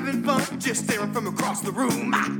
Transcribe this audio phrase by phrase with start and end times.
[0.00, 0.58] Having fun?
[0.58, 2.12] Just staring from across the room.
[2.14, 2.34] Ah.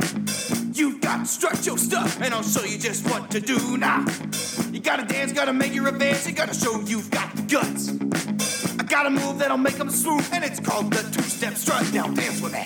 [0.73, 4.07] You've got to strut your stuff, and I'll show you just what to do now.
[4.73, 8.81] You gotta dance, gotta make your advance, you gotta show you've got the guts.
[8.81, 11.93] I got a move that'll make them swoop, and it's called the two-step strut.
[11.93, 12.65] Now dance with me.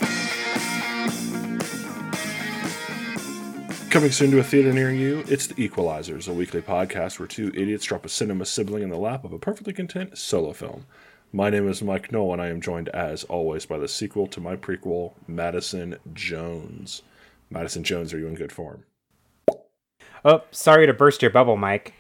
[3.91, 7.51] Coming soon to a theater near you, it's The Sequelizers, a weekly podcast where two
[7.53, 10.87] idiots drop a cinema sibling in the lap of a perfectly content solo film.
[11.35, 14.41] My name is Mike Knoll, and I am joined, as always, by the sequel to
[14.41, 17.03] my prequel, Madison Jones.
[17.51, 18.85] Madison Jones, are you in good form?
[20.25, 21.93] Oh, sorry to burst your bubble, Mike.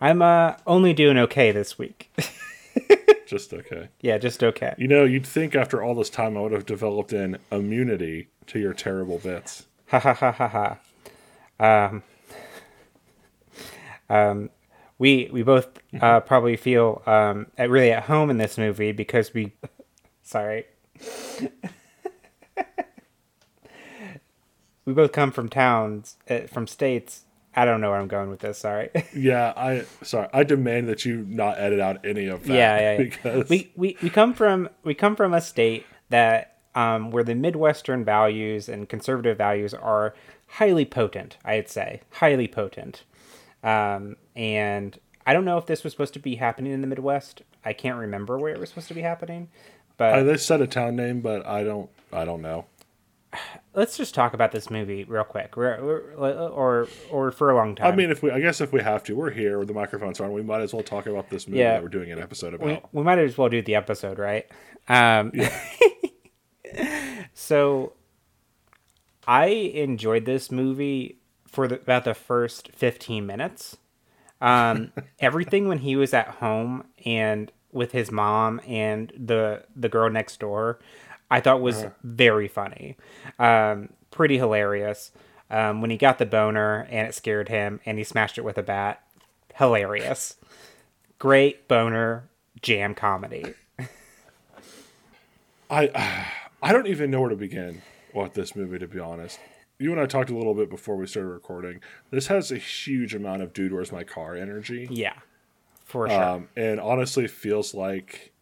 [0.00, 2.16] I'm uh only doing okay this week.
[3.26, 3.88] Just okay.
[4.02, 4.74] yeah, just okay.
[4.78, 8.60] You know, you'd think after all this time I would have developed an immunity to
[8.60, 9.66] your terrible bits.
[9.88, 10.78] Ha ha ha ha
[11.58, 11.88] ha.
[11.90, 12.02] Um,
[14.08, 14.50] um,
[15.04, 15.68] we we both
[16.00, 19.52] uh, probably feel um at, really at home in this movie because we.
[20.22, 20.64] Sorry.
[24.86, 27.24] we both come from towns, uh, from states.
[27.54, 28.56] I don't know where I'm going with this.
[28.58, 28.88] Sorry.
[29.14, 30.28] Yeah, I sorry.
[30.32, 32.54] I demand that you not edit out any of that.
[32.54, 32.98] yeah, yeah, yeah.
[33.10, 37.34] Because we, we we come from we come from a state that um, where the
[37.34, 40.14] midwestern values and conservative values are
[40.46, 41.36] highly potent.
[41.44, 43.02] I'd say highly potent,
[43.64, 47.42] um, and I don't know if this was supposed to be happening in the Midwest.
[47.64, 49.48] I can't remember where it was supposed to be happening,
[49.96, 51.90] but I, they said a town name, but I don't.
[52.12, 52.66] I don't know.
[53.74, 57.74] let's just talk about this movie real quick, We're- we're- or or for a long
[57.74, 57.92] time.
[57.92, 60.20] I mean, if we, I guess if we have to, we're here with the microphones
[60.20, 60.32] on.
[60.32, 61.72] We might as well talk about this movie Yeah.
[61.72, 62.94] that we're doing an episode about.
[62.94, 64.46] we might as well do the episode, right?
[64.88, 65.32] Um,
[67.34, 67.92] so
[69.26, 71.18] I enjoyed this movie
[71.54, 73.76] for the, about the first 15 minutes.
[74.40, 80.10] Um, everything when he was at home and with his mom and the the girl
[80.10, 80.78] next door,
[81.30, 82.96] I thought was very funny,
[83.38, 85.12] um, pretty hilarious.
[85.50, 88.58] Um, when he got the boner and it scared him and he smashed it with
[88.58, 89.02] a bat,
[89.54, 90.36] hilarious.
[91.18, 92.28] Great boner
[92.60, 93.54] jam comedy.
[95.70, 96.26] I,
[96.62, 98.78] I don't even know where to begin with this movie.
[98.78, 99.38] To be honest,
[99.84, 101.80] you and I talked a little bit before we started recording.
[102.10, 104.88] This has a huge amount of "Dude, Where's My Car" energy.
[104.90, 105.18] Yeah,
[105.84, 106.22] for sure.
[106.22, 108.32] Um, and honestly, feels like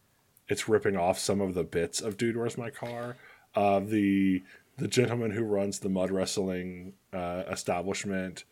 [0.49, 3.17] it's ripping off some of the bits of "Dude, Where's My Car."
[3.57, 4.43] Uh, the
[4.79, 8.45] the gentleman who runs the mud wrestling uh, establishment,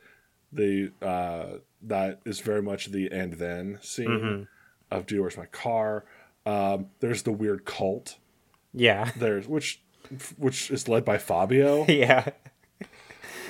[0.52, 4.48] the uh, that is very much the and then scene
[4.90, 6.04] of "Dude, Where's My Car."
[6.44, 8.16] Um, there's the weird cult.
[8.74, 9.80] yeah, There's which
[10.38, 11.84] which is led by Fabio.
[11.88, 12.30] yeah.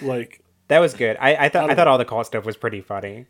[0.03, 1.17] Like That was good.
[1.21, 3.27] I, I thought I thought all the call stuff was pretty funny.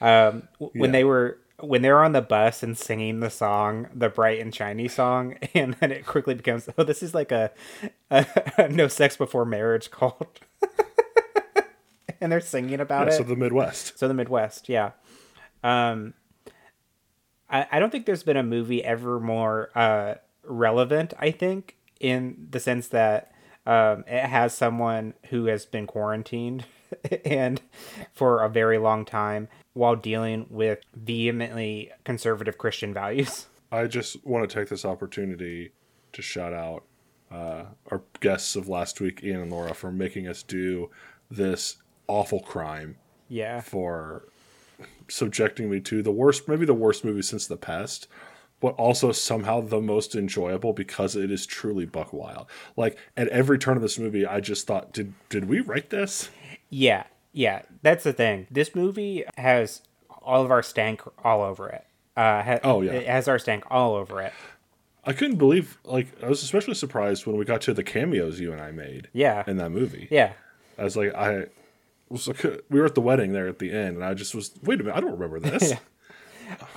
[0.00, 3.88] Um, w- when they were when they were on the bus and singing the song,
[3.94, 7.50] the bright and shiny song, and then it quickly becomes, oh, this is like a,
[8.10, 10.40] a, no sex before marriage cult,
[12.20, 13.16] and they're singing about yeah, it.
[13.16, 13.98] so the Midwest.
[13.98, 14.90] So the Midwest, yeah.
[15.62, 16.14] Um,
[17.48, 21.14] I, I don't think there's been a movie ever more uh, relevant.
[21.18, 23.31] I think in the sense that
[23.66, 26.64] um, it has someone who has been quarantined
[27.24, 27.60] and
[28.12, 33.46] for a very long time while dealing with vehemently conservative Christian values.
[33.72, 35.72] I just want to take this opportunity
[36.12, 36.84] to shout out
[37.30, 40.90] uh, our guests of last week, Ian and Laura, for making us do
[41.30, 42.96] this awful crime
[43.28, 44.28] Yeah, for
[45.08, 48.08] subjecting me to the worst, maybe the worst movie since The Pest,
[48.62, 52.46] but also somehow the most enjoyable because it is truly buck wild.
[52.76, 56.30] Like at every turn of this movie, I just thought, did did we write this?
[56.70, 57.62] yeah, yeah.
[57.82, 58.46] That's the thing.
[58.50, 59.82] This movie has
[60.22, 61.84] all of our stank all over it.
[62.16, 62.92] Uh, ha- Oh, yeah.
[62.92, 64.32] it has our stank all over it.
[65.04, 68.52] I couldn't believe, like, I was especially surprised when we got to the cameos you
[68.52, 70.06] and I made Yeah, in that movie.
[70.12, 70.34] yeah.
[70.78, 71.46] I was like, I
[72.08, 74.52] was like, we were at the wedding there at the end, and I just was,
[74.62, 75.72] wait a minute, I don't remember this.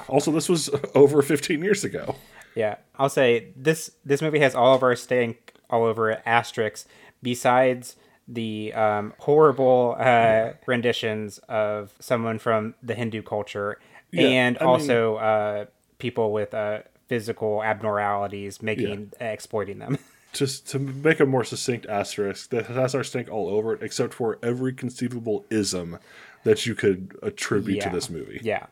[0.07, 2.16] Also, this was over 15 years ago.
[2.56, 6.86] Yeah, I'll say this this movie has all of our stank all over it, asterisks,
[7.22, 7.95] besides
[8.27, 13.80] the um, horrible uh, renditions of someone from the Hindu culture
[14.12, 15.66] Yeah, and I mean- also uh,
[16.00, 19.98] people with uh, physical abnormalities making exploiting them.
[20.33, 24.13] Just to make a more succinct asterisk, that has our stink all over it, except
[24.13, 25.98] for every conceivable ism
[26.44, 27.89] that you could attribute Yeah.
[27.89, 28.39] to this movie.
[28.44, 28.66] yeah.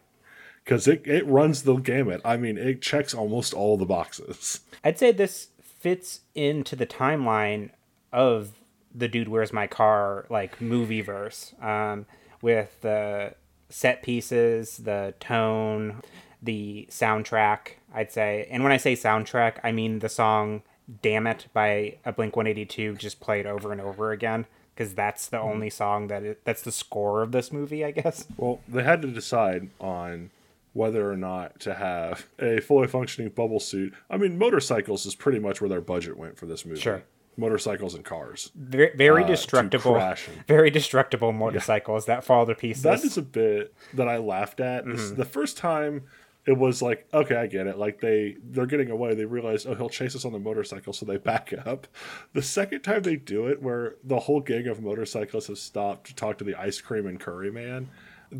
[0.63, 2.21] Because it, it runs the gamut.
[2.24, 4.62] I mean, it checks almost all the boxes.
[4.83, 7.71] I'd say this fits into the timeline
[8.12, 8.51] of
[8.95, 12.06] the dude where's my car like movie verse um,
[12.42, 13.33] with the
[13.69, 16.00] set pieces the tone
[16.44, 20.62] the soundtrack i'd say and when i say soundtrack i mean the song
[21.01, 24.45] Damn It by a Blink 182 just played over and over again
[24.75, 28.25] because that's the only song that it, that's the score of this movie, I guess.
[28.38, 30.31] Well, they had to decide on
[30.74, 33.94] whether or not to have a fully functioning bubble suit.
[34.10, 36.81] I mean, motorcycles is pretty much where their budget went for this movie.
[36.81, 37.04] Sure.
[37.38, 38.52] Motorcycles and cars.
[38.56, 40.00] Very, very Uh, destructible,
[40.48, 42.84] very destructible motorcycles that fall to pieces.
[42.84, 44.86] That is a bit that I laughed at.
[44.86, 45.16] Mm-hmm.
[45.16, 46.04] The first time
[46.46, 47.78] it was like, okay, I get it.
[47.78, 49.16] Like they they're getting away.
[49.16, 51.88] They realize, oh, he'll chase us on the motorcycle, so they back up.
[52.34, 56.16] The second time they do it, where the whole gang of motorcyclists have stopped to
[56.16, 57.90] talk to the ice cream and curry man,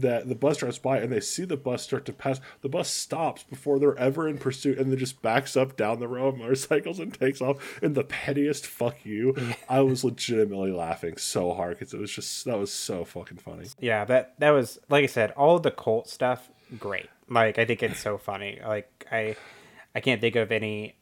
[0.01, 2.39] that the bus drives by and they see the bus start to pass.
[2.61, 6.07] The bus stops before they're ever in pursuit, and then just backs up down the
[6.07, 9.35] row of motorcycles and takes off in the pettiest fuck you.
[9.69, 13.67] I was legitimately laughing so hard because it was just that was so fucking funny.
[13.79, 16.49] yeah, that that was like I said, all the cult stuff,
[16.79, 17.09] great.
[17.29, 18.59] Like I think it's so funny.
[18.65, 19.35] Like I,
[19.95, 20.95] I can't think of any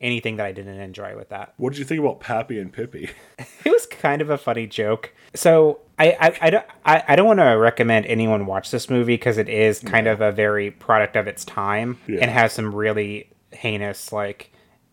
[0.00, 1.54] anything that I didn't enjoy with that.
[1.56, 3.10] What did you think about Pappy and Pippi?
[3.64, 5.12] It was kind of a funny joke.
[5.34, 9.14] So I I, I don't I, I don't want to recommend anyone watch this movie
[9.14, 12.20] because it is kind of a very product of its time Yeah.
[12.22, 14.52] and has some really heinous like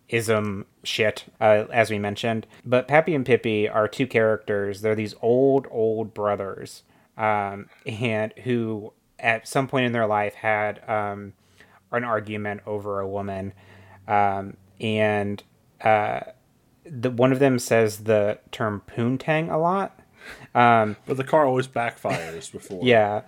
[0.10, 2.48] ism shit uh, as we mentioned.
[2.66, 4.82] But Pappy and Pippi are two characters.
[4.82, 6.84] They're these old old brothers,
[7.18, 11.34] um, and who at some point in their life had um,
[11.92, 13.54] an argument over a woman,
[14.08, 15.44] um, and
[15.81, 16.22] uh,
[16.86, 20.00] the one of them says the term poontang a lot.
[20.54, 22.81] But the car always backfires before.
[22.84, 23.22] Yeah,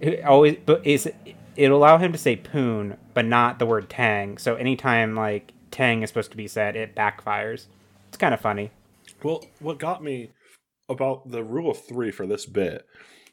[0.00, 1.10] it always but is
[1.56, 4.38] it'll allow him to say poon, but not the word tang.
[4.38, 7.66] So anytime like tang is supposed to be said, it backfires.
[8.08, 8.70] It's kind of funny.
[9.22, 10.30] Well, what got me
[10.88, 12.86] about the rule of three for this bit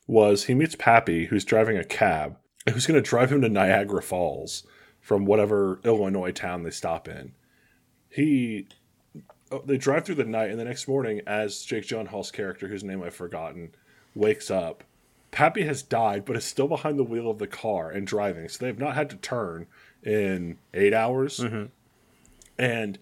[0.08, 2.38] was he meets Pappy, who's driving a cab,
[2.72, 4.66] who's going to drive him to Niagara Falls
[5.00, 7.34] from whatever Illinois town they stop in.
[8.16, 8.68] He.
[9.52, 12.84] oh, They drive through the night, and the next morning, as Jake Gyllenhaal's character, whose
[12.84, 13.76] name I've forgotten,
[14.16, 14.86] wakes up,
[15.32, 18.48] Pappy has died, but is still behind the wheel of the car and driving.
[18.48, 19.68] So they've not had to turn
[20.02, 21.40] in eight hours.
[21.40, 21.66] Mm-hmm.
[22.58, 22.98] And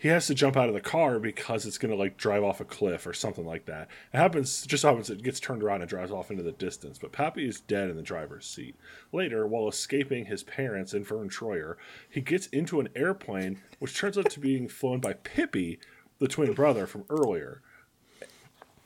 [0.00, 2.60] he has to jump out of the car because it's going to like drive off
[2.60, 3.88] a cliff or something like that.
[4.14, 6.98] It happens, just happens it gets turned around and drives off into the distance.
[6.98, 8.76] But Pappy is dead in the driver's seat.
[9.12, 11.74] Later, while escaping his parents and Vern Troyer,
[12.08, 15.80] he gets into an airplane, which turns out to being flown by Pippi,
[16.20, 17.60] the twin brother from earlier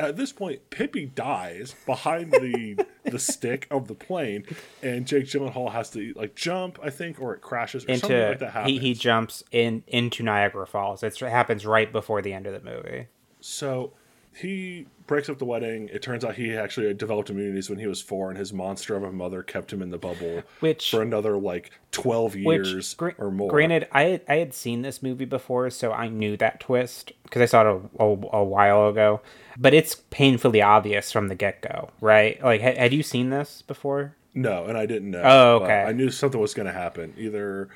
[0.05, 4.45] at this point, Pippi dies behind the the stick of the plane,
[4.83, 8.29] and Jake Gyllenhaal has to like jump, I think, or it crashes or something Into
[8.29, 8.73] like that happens.
[8.73, 11.03] he, he jumps in into Niagara Falls.
[11.03, 13.09] It's, it happens right before the end of the movie.
[13.41, 13.93] So
[14.35, 15.91] he breaks up the wedding.
[15.93, 19.03] It turns out he actually developed immunities when he was four, and his monster of
[19.03, 23.15] a mother kept him in the bubble Which- for another like twelve years Which, gra-
[23.19, 23.51] or more.
[23.51, 27.43] Granted, I had, I had seen this movie before, so I knew that twist because
[27.43, 27.67] I saw it
[27.99, 28.07] a, a,
[28.39, 29.21] a while ago.
[29.59, 32.43] But it's painfully obvious from the get go, right?
[32.43, 34.17] Like, ha- had you seen this before?
[34.35, 35.23] No, and I didn't know.
[35.23, 35.83] Oh, okay.
[35.83, 37.13] I knew something was going to happen.
[37.19, 37.69] Either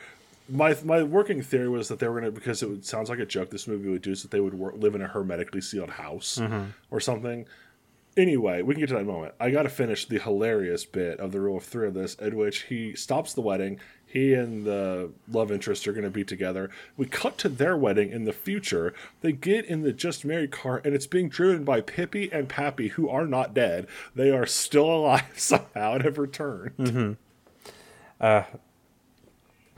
[0.49, 3.19] my my working theory was that they were going to because it would, sounds like
[3.19, 3.51] a joke.
[3.51, 6.39] This movie would do is that they would work, live in a hermetically sealed house
[6.41, 6.71] Mm-hmm.
[6.91, 7.47] or something.
[8.17, 9.35] Anyway, we can get to that moment.
[9.39, 12.35] I got to finish the hilarious bit of the rule of three of this, in
[12.35, 13.79] which he stops the wedding.
[14.07, 16.71] He and the love interest are going to be together.
[16.97, 18.95] We cut to their wedding in the future.
[19.21, 22.89] They get in the just married car, and it's being driven by Pippi and Pappy,
[22.89, 23.87] who are not dead.
[24.15, 27.19] They are still alive somehow and have returned.
[28.19, 28.45] Uh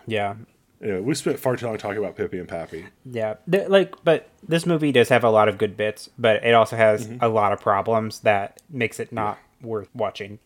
[0.06, 0.36] yeah,
[0.80, 2.86] Yeah, we spent far too long talking about Pippi and Pappy.
[3.04, 6.76] Yeah, like, but this movie does have a lot of good bits, but it also
[6.76, 7.18] has Mm-hmm.
[7.24, 10.38] a lot of problems that makes it not worth watching.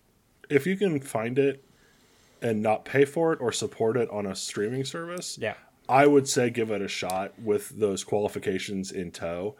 [0.48, 1.62] If you can find it
[2.40, 5.54] and not pay for it or support it on a streaming service, Yeah,
[5.88, 9.54] I would say give it a shot with those qualifications in tow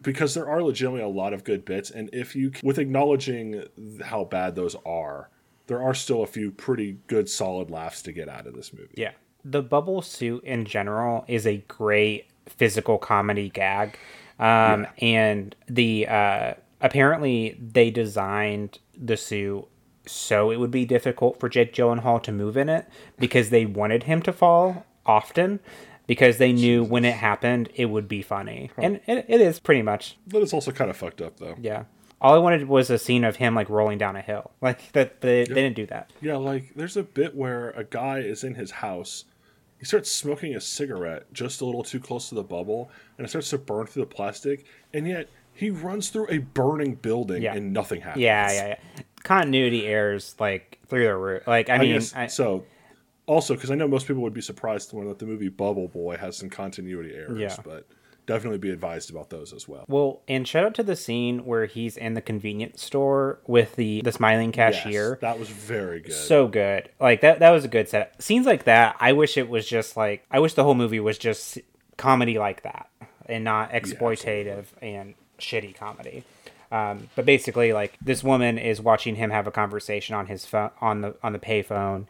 [0.00, 3.64] because there are legitimately a lot of good bits and if you with acknowledging
[4.04, 5.28] how bad those are,
[5.66, 8.94] there are still a few pretty good solid laughs to get out of this movie.
[8.96, 9.10] yeah.
[9.44, 13.98] The bubble suit in general is a great physical comedy gag,
[14.38, 19.66] um, and the uh, apparently they designed the suit
[20.06, 24.04] so it would be difficult for Jake Gyllenhaal to move in it because they wanted
[24.04, 25.60] him to fall often
[26.06, 29.82] because they knew when it happened it would be funny, and it, it is pretty
[29.82, 31.56] much But it's also kind of fucked up though.
[31.60, 31.84] Yeah.
[32.20, 34.50] All I wanted was a scene of him like rolling down a hill.
[34.60, 36.12] Like that they, they didn't do that.
[36.20, 39.24] Yeah, like there's a bit where a guy is in his house.
[39.78, 43.28] He starts smoking a cigarette just a little too close to the bubble, and it
[43.28, 44.66] starts to burn through the plastic.
[44.92, 47.54] And yet he runs through a burning building, Yeah.
[47.54, 48.22] and nothing happens.
[48.22, 49.02] Yeah, yeah, yeah.
[49.22, 51.46] Continuity errors like through the roof.
[51.46, 52.64] Like I I mean, guess, I, so
[53.26, 55.86] Also, because I know most people would be surprised to learn that the movie Bubble
[55.88, 57.56] Boy has some continuity errors, Yeah.
[57.64, 57.86] but
[58.28, 59.84] definitely be advised about those as well.
[59.88, 64.02] Well, and shout out to the scene where he's in the convenience store with the
[64.02, 65.10] the smiling cashier.
[65.12, 66.12] Yes, that was very good.
[66.12, 66.90] so good.
[67.00, 68.22] Like that that was a good set.
[68.22, 71.18] Scenes like that, I wish it was just like I wish the whole movie was
[71.18, 71.58] just
[71.96, 72.88] comedy like that
[73.26, 76.22] and not exploitative and shitty comedy.
[76.70, 80.70] Um, but basically, like this woman is watching him have a conversation on his phone
[80.80, 82.06] on the on the payphone.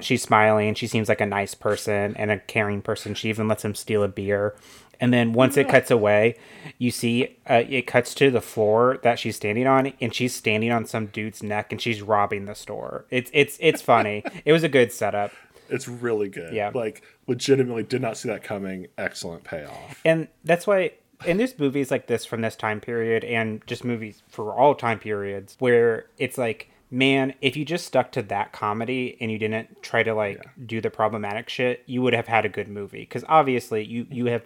[0.00, 0.74] She's smiling.
[0.74, 3.14] She seems like a nice person and a caring person.
[3.14, 4.56] She even lets him steal a beer.
[5.00, 6.36] And then once it cuts away,
[6.78, 10.72] you see uh, it cuts to the floor that she's standing on, and she's standing
[10.72, 13.06] on some dude's neck, and she's robbing the store.
[13.10, 14.24] It's it's it's funny.
[14.44, 15.32] it was a good setup,
[15.68, 16.52] it's really good.
[16.52, 16.70] Yeah.
[16.74, 18.88] Like, legitimately did not see that coming.
[18.98, 20.00] Excellent payoff.
[20.04, 20.92] and that's why.
[21.26, 24.98] And there's movies like this from this time period, and just movies for all time
[24.98, 29.82] periods, where it's like, man, if you just stuck to that comedy and you didn't
[29.82, 33.00] try to like do the problematic shit, you would have had a good movie.
[33.00, 34.42] Because obviously, you you have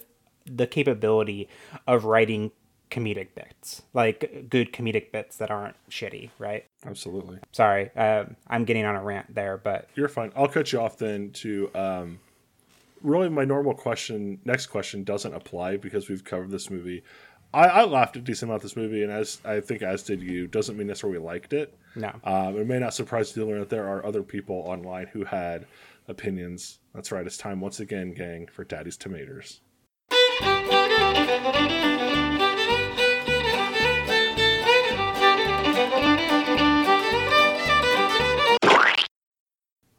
[0.47, 1.49] the capability
[1.87, 2.51] of writing
[2.91, 6.65] comedic bits, like good comedic bits that aren't shitty, right?
[6.85, 7.39] Absolutely.
[7.53, 10.33] Sorry, um, I'm getting on a rant there, but You're fine.
[10.35, 12.19] I'll cut you off then to um
[13.03, 17.03] really my normal question next question doesn't apply because we've covered this movie.
[17.53, 20.47] I, I laughed a decent amount this movie and as I think as did you,
[20.47, 21.77] doesn't mean necessarily we liked it.
[21.97, 22.13] no.
[22.25, 25.25] Um, it may not surprise you to learn that there are other people online who
[25.25, 25.67] had
[26.09, 26.79] opinions.
[26.95, 29.61] That's right, it's time once again, gang, for Daddy's Tomatoes.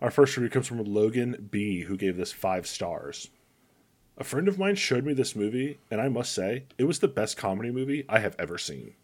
[0.01, 3.29] Our first review comes from Logan B, who gave this five stars.
[4.17, 7.07] A friend of mine showed me this movie, and I must say, it was the
[7.07, 8.95] best comedy movie I have ever seen.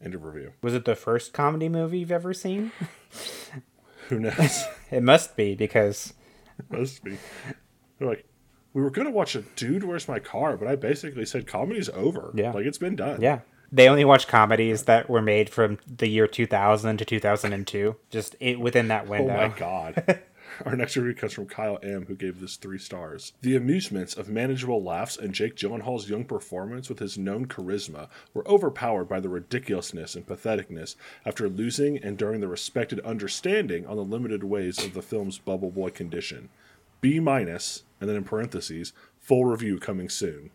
[0.00, 0.52] End of review.
[0.62, 2.70] Was it the first comedy movie you've ever seen?
[4.08, 4.64] Who knows?
[4.90, 6.12] It must be because
[6.58, 7.16] it Must be.
[7.98, 8.26] They're like,
[8.74, 12.32] we were gonna watch a dude where's my car, but I basically said comedy's over.
[12.34, 12.52] Yeah.
[12.52, 13.20] like it's been done.
[13.20, 13.40] Yeah.
[13.74, 18.60] They only watch comedies that were made from the year 2000 to 2002, just it,
[18.60, 20.20] within that window Oh my god.
[20.66, 23.32] Our next review comes from Kyle M, who gave this three stars.
[23.40, 28.46] The amusements of manageable laughs and Jake Gyllenhaal's young performance with his known charisma were
[28.46, 34.04] overpowered by the ridiculousness and patheticness after losing and during the respected understanding on the
[34.04, 36.50] limited ways of the film's bubble boy condition.
[37.00, 40.50] B minus, and then in parentheses, full review coming soon.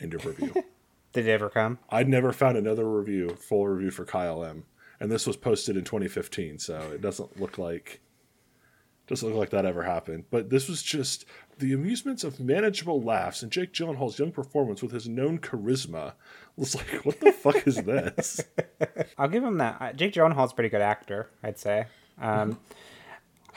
[0.00, 0.52] End of review.
[1.12, 1.78] Did it ever come?
[1.88, 4.64] I'd never found another review, full review for Kyle M.
[4.98, 8.00] And this was posted in 2015, so it doesn't look like
[9.06, 10.24] doesn't look like that ever happened.
[10.28, 11.24] But this was just
[11.58, 16.14] the amusements of manageable laughs and Jake Gyllenhaal's young performance with his known charisma
[16.56, 18.40] was like, what the fuck is this?
[19.18, 19.94] I'll give him that.
[19.94, 21.86] Jake Gyllenhaal's a pretty good actor, I'd say.
[22.20, 22.58] Um,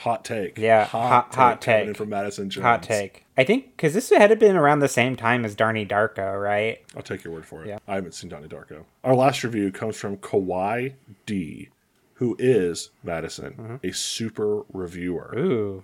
[0.02, 0.58] Hot take.
[0.58, 1.98] Yeah, hot- hot coming in take.
[1.98, 2.64] from Madison Jones.
[2.64, 3.26] hot take.
[3.38, 6.80] I think because this had been around the same time as Donnie Darko, right?
[6.96, 7.68] I'll take your word for it.
[7.70, 7.78] Yeah.
[7.88, 8.86] I haven't seen Donnie Darko.
[9.04, 10.94] Our last review comes from Kawhi
[11.26, 11.70] D,
[12.16, 13.88] who is Madison, Mm-hmm.
[13.88, 15.34] a super reviewer.
[15.38, 15.84] Ooh,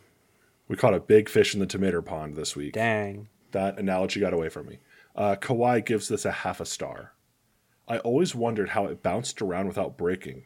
[0.67, 2.73] We caught a big fish in the tomato pond this week.
[2.73, 3.29] dang.
[3.51, 4.79] That analogy got away from me.
[5.15, 7.13] Uh, Kawhi gives this a half a star.
[7.87, 10.43] I always wondered how it bounced around without breaking.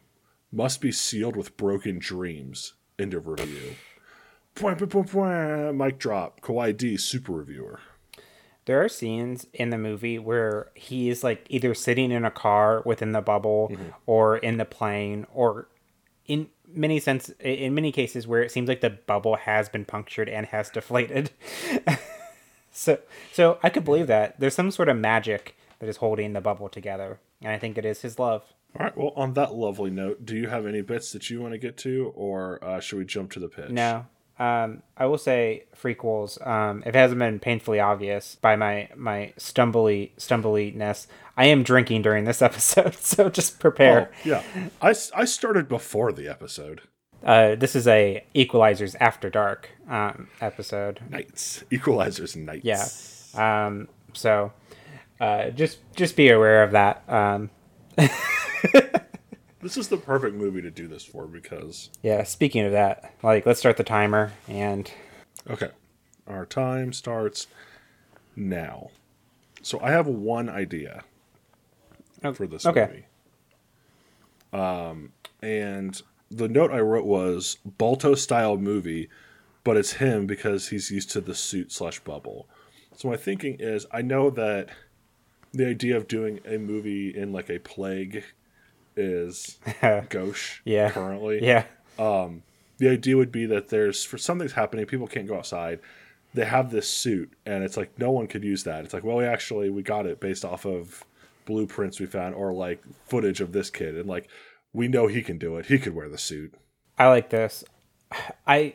[0.52, 2.74] Must be sealed with broken dreams.
[3.02, 3.74] End of review.
[4.54, 5.74] Point, point, point, point.
[5.74, 6.40] Mic drop.
[6.40, 7.80] Kawhi D, super reviewer.
[8.66, 12.80] There are scenes in the movie where he is like either sitting in a car
[12.84, 13.88] within the bubble mm-hmm.
[14.06, 15.66] or in the plane or
[16.26, 20.28] in many sense in many cases where it seems like the bubble has been punctured
[20.28, 21.32] and has deflated.
[22.70, 23.00] so
[23.32, 24.38] so I could believe that.
[24.38, 27.18] There's some sort of magic that is holding the bubble together.
[27.40, 28.44] And I think it is his love.
[28.78, 28.96] All right.
[28.96, 31.76] Well, on that lovely note, do you have any bits that you want to get
[31.78, 33.70] to, or uh, should we jump to the pitch?
[33.70, 34.06] No.
[34.38, 36.38] Um, I will say frequels.
[36.40, 42.02] Um, if it hasn't been painfully obvious by my my stumbly stumbliness, I am drinking
[42.02, 44.10] during this episode, so just Oh, prepare.
[44.24, 44.42] yeah.
[44.80, 46.80] I started before the episode.
[47.22, 50.98] Uh, this is a Sequelizers After Dark um, episode.
[51.08, 51.62] Nights.
[51.70, 52.64] Sequelizers nights.
[53.36, 53.66] Yeah.
[53.66, 54.52] Um, so
[55.20, 57.04] uh, just just be aware of that.
[57.08, 57.50] Um,
[59.62, 62.24] This is the perfect movie to do this for because yeah.
[62.24, 64.90] Speaking of that, like let's start the timer and
[65.48, 65.70] Okay.
[66.26, 67.46] Our time starts
[68.36, 68.90] now.
[69.62, 71.04] So I have one idea
[72.34, 73.04] for this okay.
[74.52, 74.64] movie.
[74.64, 76.00] Um, and
[76.30, 79.08] the note I wrote was Balto style movie,
[79.64, 82.48] but it's him because he's used to the suit slash bubble.
[82.96, 84.68] So my thinking is I know that
[85.52, 88.24] the idea of doing a movie in like a plague
[88.96, 89.58] is
[90.08, 91.44] gauche yeah, currently.
[91.44, 91.64] yeah.
[91.98, 92.42] Um,
[92.78, 95.80] the idea would be that there's for something's happening, people can't go outside.
[96.34, 98.84] They have this suit, and it's like no one could use that.
[98.84, 101.04] It's like, well, we actually we got it based off of
[101.44, 104.28] blueprints we found or like footage of this kid, and like
[104.72, 105.66] we know he can do it.
[105.66, 106.54] He could wear the suit.
[106.98, 107.64] I like this.
[108.46, 108.74] I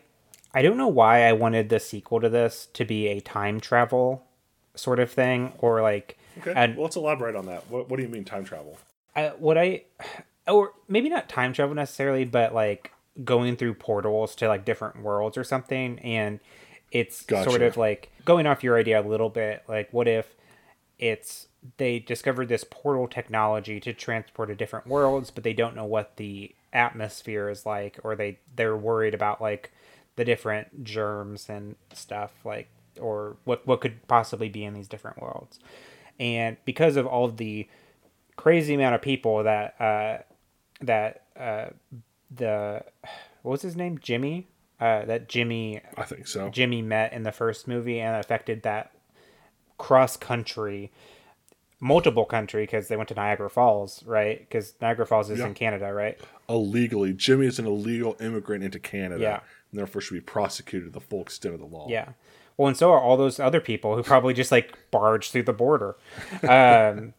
[0.54, 4.24] I don't know why I wanted the sequel to this to be a time travel
[4.76, 7.70] sort of thing or like Okay, and well, let's elaborate on that.
[7.70, 8.78] What, what do you mean time travel?
[9.18, 9.84] I, what I
[10.48, 12.92] or maybe not time travel necessarily, but like
[13.24, 16.40] going through portals to like different worlds or something and
[16.92, 20.36] it's sort of like going off your idea a little bit like what if
[21.00, 21.48] it's
[21.78, 26.16] they discovered this portal technology to transport to different worlds but they don't know what
[26.18, 29.72] the atmosphere is like or they they're worried about like
[30.18, 32.68] the different germs and stuff like
[33.00, 35.60] or what what could possibly be in these different worlds.
[36.20, 37.68] And because of all of the
[38.38, 40.18] crazy amount of people that uh
[40.82, 41.66] that uh
[42.34, 42.84] the
[43.42, 44.48] what was his name jimmy
[44.80, 46.50] uh that jimmy I think so.
[46.50, 48.92] Jimmy met in the first movie and affected that
[49.78, 50.92] cross country,
[51.80, 54.40] multiple country because they went to Niagara Falls, right?
[54.40, 55.48] Because Niagara Falls is Yeah.
[55.48, 56.20] in Canada, right?
[56.50, 59.40] Illegally, Jimmy is an illegal immigrant into Canada, Yeah.
[59.72, 61.88] and therefore should be prosecuted to the full extent of the law.
[61.90, 62.10] Yeah.
[62.58, 65.54] Well, and so are all those other people who probably just like barged through the
[65.54, 65.96] border.
[66.44, 67.14] Um,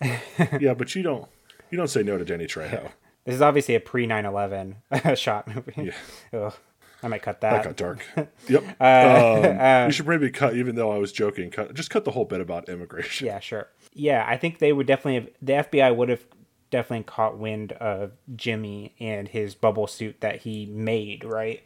[0.60, 1.28] yeah, but you don't
[1.70, 2.90] you don't say no to Danny Trejo.
[3.24, 4.76] this is obviously a pre 9 11
[5.16, 5.92] shot movie.
[6.32, 6.54] Ugh,
[7.02, 7.64] I might cut That that.
[7.64, 8.04] got dark.
[8.48, 8.64] yep.
[8.80, 11.50] Uh, um, you should maybe cut, even though I was joking.
[11.50, 13.26] Cut, just cut the whole bit about immigration.
[13.26, 13.68] Yeah, sure.
[13.92, 16.24] Yeah, I think they would definitely have, the FBI would have
[16.70, 21.62] definitely caught wind of Jimmy and his bubble suit that he made, right?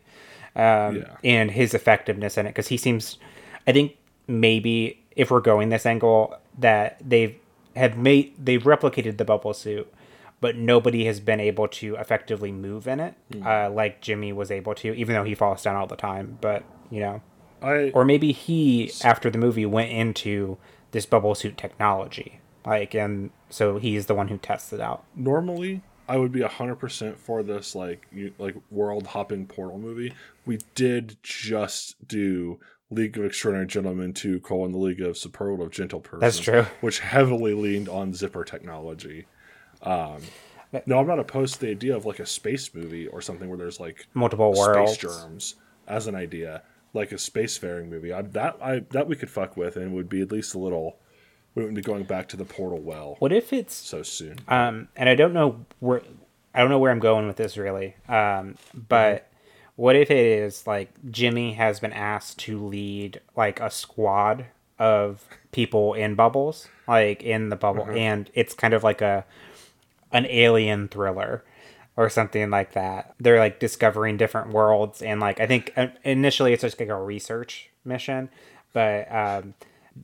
[0.54, 1.16] Um, Yeah.
[1.24, 3.18] And his effectiveness in it because he seems,
[3.66, 3.96] I think
[4.26, 7.36] maybe if we're going this angle that they've
[7.76, 9.92] have made they've replicated the bubble suit,
[10.40, 14.74] but nobody has been able to effectively move in it uh, like Jimmy was able
[14.76, 16.38] to, even though he falls down all the time.
[16.40, 17.22] But you know,
[17.62, 20.58] I or maybe he after the movie went into
[20.90, 25.82] this bubble suit technology like and so he's the one who tests it out normally
[26.08, 30.12] I would be hundred percent for this like you, like world hopping portal movie.
[30.44, 32.58] We did just do
[32.92, 36.20] League of Extraordinary Gentlemen two colon the League of Superlative Gentle Persons.
[36.20, 36.62] That's true.
[36.80, 39.26] Which heavily leaned on zipper technology.
[39.82, 40.20] Um,
[40.86, 43.58] no, I'm not opposed to the idea of like a space movie or something where
[43.58, 45.54] there's like multiple worlds space germs
[45.86, 46.62] as an idea,
[46.94, 48.12] like a spacefaring movie.
[48.12, 50.98] I, that I that we could fuck with and would be at least a little.
[51.54, 54.38] We wouldn't be going back to the portal well what if it's so soon.
[54.48, 56.00] um and i don't know where
[56.54, 59.30] i don't know where i'm going with this really um but
[59.76, 64.46] what if it is like jimmy has been asked to lead like a squad
[64.78, 69.24] of people in bubbles like in the bubble and it's kind of like a
[70.12, 71.42] an alien thriller
[71.96, 73.14] or something like that.
[73.20, 77.00] They're like discovering different worlds and like I think uh, initially it's just like a
[77.00, 78.30] research mission,
[78.72, 79.54] but um,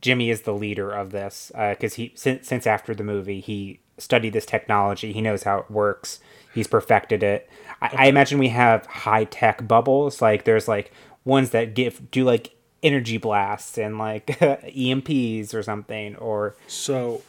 [0.00, 4.32] Jimmy is the leader of this because he since since after the movie he studied
[4.32, 5.12] this technology.
[5.12, 6.20] He knows how it works.
[6.54, 7.48] He's perfected it.
[7.80, 10.20] I, I imagine we have high tech bubbles.
[10.22, 10.92] Like there's like
[11.24, 17.22] ones that give do like energy blasts and like EMPs or something or So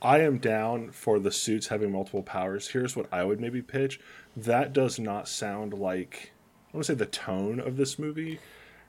[0.00, 2.68] I am down for the suits having multiple powers.
[2.68, 4.00] Here's what I would maybe pitch.
[4.36, 6.32] That does not sound like
[6.72, 8.40] I want to say the tone of this movie.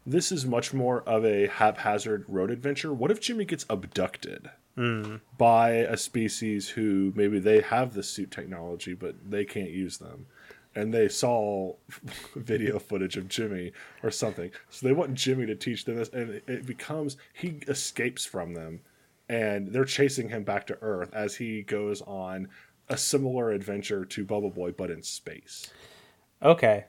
[0.05, 2.93] This is much more of a haphazard road adventure.
[2.93, 5.15] What if Jimmy gets abducted hmm.
[5.37, 10.27] by a species who maybe they have the suit technology, but they can't use them?
[10.75, 11.73] And they saw
[12.35, 13.71] video footage of Jimmy
[14.03, 14.51] or something.
[14.69, 16.09] So they want Jimmy to teach them this.
[16.09, 18.81] And it becomes he escapes from them
[19.29, 22.47] and they're chasing him back to Earth as he goes on
[22.89, 25.71] a similar adventure to Bubble Boy, but in space.
[26.43, 26.85] okay.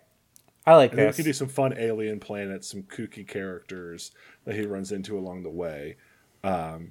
[0.66, 1.16] I like And then we this.
[1.16, 4.10] can do some fun alien planets, some kooky characters
[4.44, 5.96] that he runs into along the way,
[6.42, 6.90] um,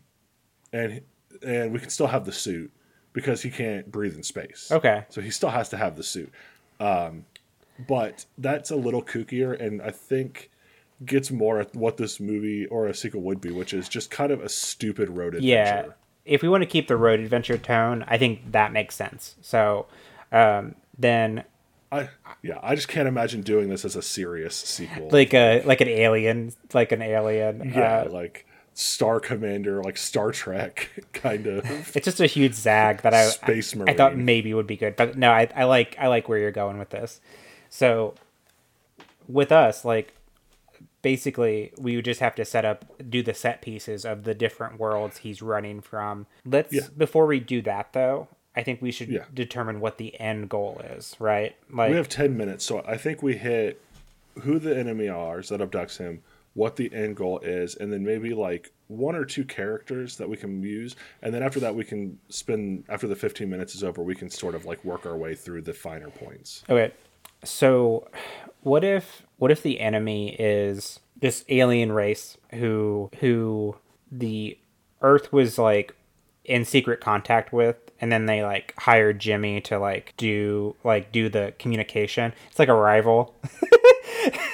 [0.72, 1.02] and
[1.46, 2.72] and we can still have the suit
[3.12, 4.72] because he can't breathe in space.
[4.72, 5.04] Okay.
[5.10, 6.32] so he still has to have the suit,
[6.80, 7.26] um,
[7.88, 10.50] but that's a little kookier, and I think
[11.06, 14.32] gets more at what this movie or a sequel would be, which is just kind
[14.32, 15.48] of a stupid road adventure.
[15.48, 15.86] Yeah.
[16.24, 19.36] If we want to keep the road adventure tone, I think that makes sense.
[19.42, 19.86] So
[20.32, 21.44] um, then
[21.92, 22.10] I
[22.42, 25.10] yeah, I just can't imagine doing this as a serious sequel.
[25.12, 27.72] like a like an alien like an alien.
[27.76, 28.46] yeah, Uh, like
[28.78, 31.66] Star Commander, like Star Trek kind of.
[31.96, 34.96] it's just a huge zag that I Space I, I thought maybe would be good,
[34.98, 37.22] but no, I, I like I like where you're going with this.
[37.70, 38.16] So
[39.28, 40.14] with us, like
[41.02, 44.78] basically, we would just have to set up do the set pieces of the different
[44.78, 46.26] worlds he's running from.
[46.46, 46.88] Let's Yeah.
[46.98, 49.24] before we do that though, I think we should Yeah.
[49.34, 51.56] determine what the end goal is, right?
[51.72, 53.82] Like we have 10 minutes, so I think we hit
[54.42, 56.22] who the enemy are that abducts him,
[56.56, 60.38] what the end goal is, and then maybe like one or two characters that we
[60.38, 64.02] can use, and then after that we can spend after the 15 minutes is over,
[64.02, 66.64] we can sort of like work our way through the finer points.
[66.70, 66.92] Okay.
[67.44, 68.08] So
[68.62, 73.76] what if what if the enemy is this alien race who who
[74.12, 74.58] the
[75.02, 75.94] Earth was like
[76.46, 81.30] in secret contact with and then they like hired Jimmy to like do like do
[81.30, 82.34] the communication.
[82.50, 83.36] It's like a rival.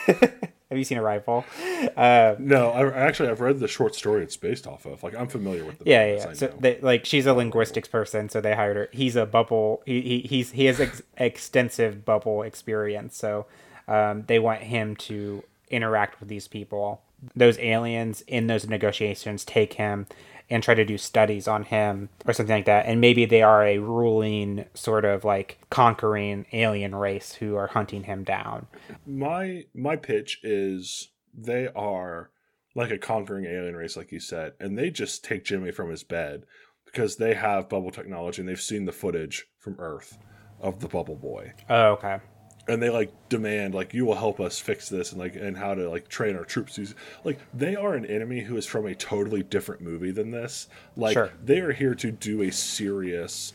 [0.71, 1.45] Have you seen Arrival?
[1.97, 5.01] Uh, No, I actually I've read the short story it's based off of.
[5.01, 6.27] Like I'm familiar with the yeah, yeah.
[6.27, 6.33] yeah.
[6.33, 8.89] So they, like she's a linguistics person, so they hired her.
[8.91, 9.81] He's a bubble.
[9.85, 13.47] He, he he's he has ex- extensive bubble experience, so
[13.87, 17.01] um, they want him to interact with these people.
[17.35, 20.05] Those aliens in those negotiations take him
[20.51, 22.85] and try to do studies on him or something like that.
[22.85, 28.03] And maybe they are a ruling sort of like conquering alien race who are hunting
[28.03, 28.67] him down.
[29.07, 32.29] my my pitch is they are
[32.75, 36.03] like a conquering alien race like you said and they just take jimmy from his
[36.03, 36.43] bed
[36.85, 40.17] because they have bubble technology and they've seen the footage from earth
[40.59, 42.19] of the bubble boy Oh, okay.
[42.67, 45.73] And they like demand like you will help us fix this and like and how
[45.73, 46.85] to like train our troops to
[47.23, 51.13] like they are an enemy who is from a totally different movie than this like
[51.13, 51.31] Sure.
[51.43, 53.53] they are here to do a serious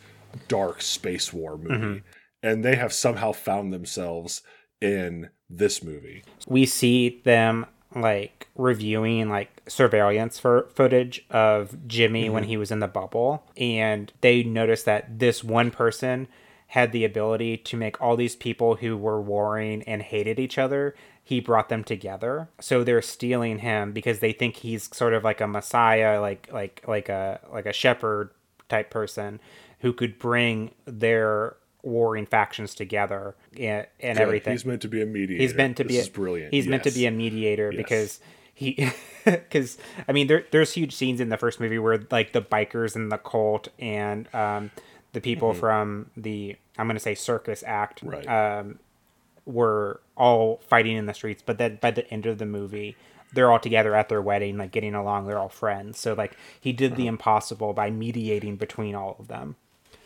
[0.48, 1.96] dark space war movie Mm-hmm.
[2.42, 4.42] and they have somehow found themselves
[4.80, 7.64] in this movie we see them
[7.94, 14.12] like reviewing like surveillance for footage of Jimmy when he was in the bubble and
[14.20, 16.26] they notice that this one person
[16.68, 20.94] had the ability to make all these people who were warring and hated each other
[21.22, 25.40] he brought them together so they're stealing him because they think he's sort of like
[25.40, 28.30] a messiah like like like a like a shepherd
[28.68, 29.38] type person
[29.80, 34.22] who could bring their warring factions together and, and Good.
[34.22, 35.40] everything He's meant to be a mediator.
[35.40, 35.98] He's meant to this be.
[35.98, 36.52] is brilliant.
[36.52, 37.76] He's meant to be a mediator Yes.
[37.76, 38.20] because
[38.54, 38.90] he,
[39.24, 42.96] because I mean, there there's huge scenes in the first movie where like the bikers
[42.96, 44.72] and the cult and um,
[45.16, 48.28] the people from the I'm gonna say circus act Right.
[48.28, 48.78] um,
[49.46, 52.96] were all fighting in the streets, but then by the end of the movie.
[53.32, 55.26] They're all together at their wedding, like getting along.
[55.26, 55.98] They're all friends.
[55.98, 56.96] So, like, he did Uh-huh.
[56.96, 59.56] the impossible by mediating between all of them.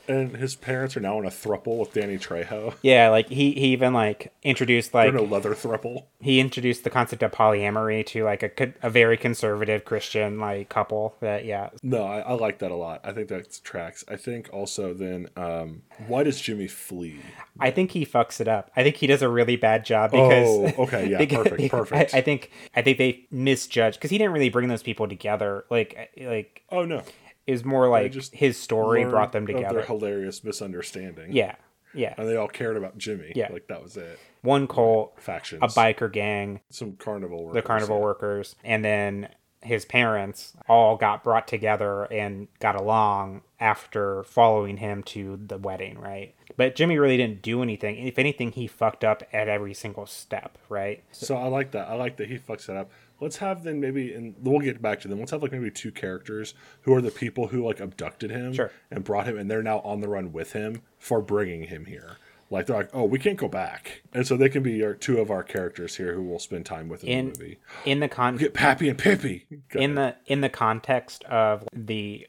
[0.08, 2.74] And his parents are now in a thruple with Danny Trejo.
[2.82, 6.04] Yeah, like he, he even like introduced They're like in a leather thruple.
[6.20, 11.14] he introduced the concept of polyamory to like a, a very conservative Christian like couple
[11.20, 13.00] that yeah No, I, I like that a lot.
[13.04, 14.04] I think that tracks.
[14.08, 17.20] I think also then, um, why does Jimmy flee?
[17.58, 18.70] I think he fucks it up.
[18.76, 22.14] I think he does a really bad job because Oh, okay, yeah, because- perfect, perfect.
[22.14, 25.64] I, I think I think they misjudged because he didn't really bring those people together.
[25.70, 27.02] Like like Oh no,
[27.50, 29.76] was more like just his story brought them together.
[29.76, 31.32] Their hilarious misunderstanding.
[31.32, 31.56] Yeah,
[31.94, 32.14] yeah.
[32.16, 33.32] and they all cared about Jimmy.
[33.34, 33.48] Yeah.
[33.52, 34.18] like that was it.
[34.42, 38.02] One cult, Factions, a biker gang, some carnival, workers, the carnival yeah.
[38.02, 39.28] workers, and then
[39.62, 45.98] his parents all got brought together and got along after following him to the wedding,
[45.98, 46.34] right?
[46.56, 48.06] But Jimmy really didn't do anything.
[48.06, 51.02] If anything, he fucked up at every single step, right?
[51.12, 51.88] So I like that.
[51.88, 52.90] I like that he fucks it up.
[53.20, 55.18] Let's have then maybe, and we'll get back to them.
[55.18, 58.70] Let's have like maybe two characters who are the people who like abducted him Sure.
[58.90, 62.16] and brought him, and they're now on the run with him for bringing him here.
[62.52, 65.18] Like they're like, oh, we can't go back, and so they can be our, two
[65.20, 67.59] of our characters here who we'll spend time with in, In the movie.
[67.85, 69.46] in the con Get Pappy and Pippi.
[69.68, 70.16] Go in ahead.
[70.26, 72.26] the in the context of the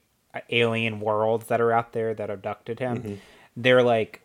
[0.50, 3.14] alien worlds that are out there that abducted him, Mm-hmm.
[3.58, 4.22] they're like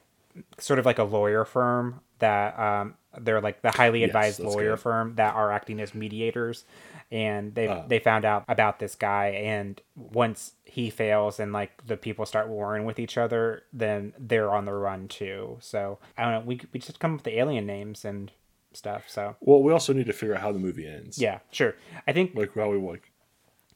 [0.58, 4.70] sort of like a lawyer firm that um they're like the highly advised that's lawyer
[4.72, 4.80] good.
[4.80, 6.64] firm that are acting as mediators
[7.10, 7.84] and they Ah.
[7.86, 12.48] they found out about this guy and once he fails and like the people start
[12.48, 16.60] warring with each other then they're on the run too so i don't know we,
[16.72, 18.32] we just come up with the alien names and
[18.72, 21.18] stuff so well, we also need to figure out how the movie ends.
[21.18, 21.74] yeah sure
[22.06, 23.10] i think like how we like.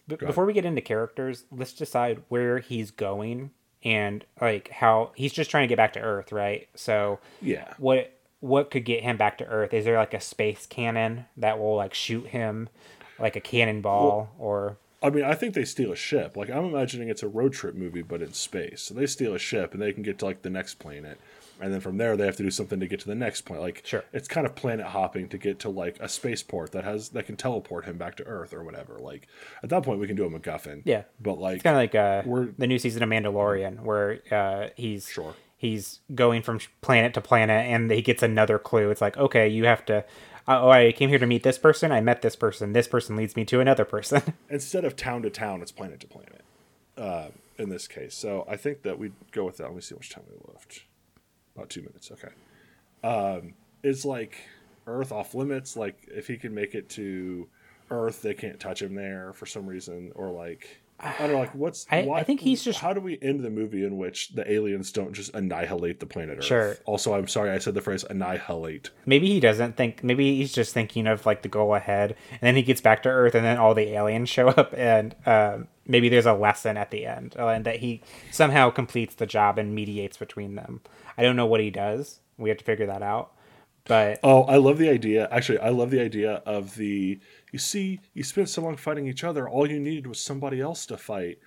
[0.09, 3.53] B- before we get into characters, let's decide where he's going
[3.85, 6.69] and like how he's just trying to get back to Earth, right?
[6.75, 7.73] So Yeah.
[7.79, 9.73] what what could get him back to Earth?
[9.75, 12.69] Is there like a space cannon that will like shoot him
[13.19, 16.37] like a cannonball or I mean, I think they steal a ship.
[16.37, 18.83] Like I'm imagining it's a road trip movie, but in space.
[18.83, 21.19] So they steal a ship, and they can get to like the next planet,
[21.59, 23.63] and then from there they have to do something to get to the next planet.
[23.65, 24.05] Like Sure.
[24.13, 27.37] it's kind of planet hopping to get to like a spaceport that has that can
[27.37, 28.99] teleport him back to Earth or whatever.
[28.99, 29.27] Like
[29.63, 30.83] at that point we can do a MacGuffin.
[30.85, 31.05] Yeah.
[31.19, 34.69] but like it's kind of like uh We're- the new season of Mandalorian where uh
[34.77, 35.35] he's Sure.
[35.61, 38.91] He's going from planet to planet and he gets another clue.
[38.91, 40.07] It's like, okay, you have to
[40.49, 41.93] uh, oh, I came here to meet this person.
[41.93, 42.73] I met this person.
[42.73, 44.23] This person leads me to another person.
[44.49, 46.43] instead of town to town, it's planet to planet.
[46.97, 49.65] Uh, in this case, so I think that we go with that.
[49.65, 50.85] Let me see how much time we left.
[51.55, 52.11] About two minutes.
[52.11, 52.29] Okay.
[53.05, 54.39] Um, it's like
[54.87, 55.77] Earth off limits?
[55.77, 57.49] Like if he can make it to
[57.91, 61.55] Earth, they can't touch him there for some reason, or like I don't know, like
[61.55, 64.31] what's I- why- I think he's just- How do we end the movie in which
[64.35, 66.45] the aliens don't just annihilate the planet Earth?
[66.45, 66.77] Sure.
[66.85, 68.91] Also, I'm sorry I said the phrase annihilate.
[69.07, 70.05] Maybe he doesn't think.
[70.05, 73.09] Maybe he's just thinking of like the go ahead, and then he gets back to
[73.09, 76.91] Earth, and then all the aliens show up, and um, maybe there's a lesson at
[76.91, 80.83] the end, uh, and that he somehow completes the job and mediates between them.
[81.17, 82.21] I don't know what he does.
[82.37, 83.33] We have to figure that out.
[83.85, 85.27] But Oh, I love the idea.
[85.33, 87.19] Actually, I love the idea of the.
[87.53, 89.49] You see, you spent so long fighting each other.
[89.49, 91.39] All you needed was somebody else to fight.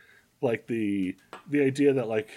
[0.41, 1.15] Like the
[1.49, 2.29] the idea that like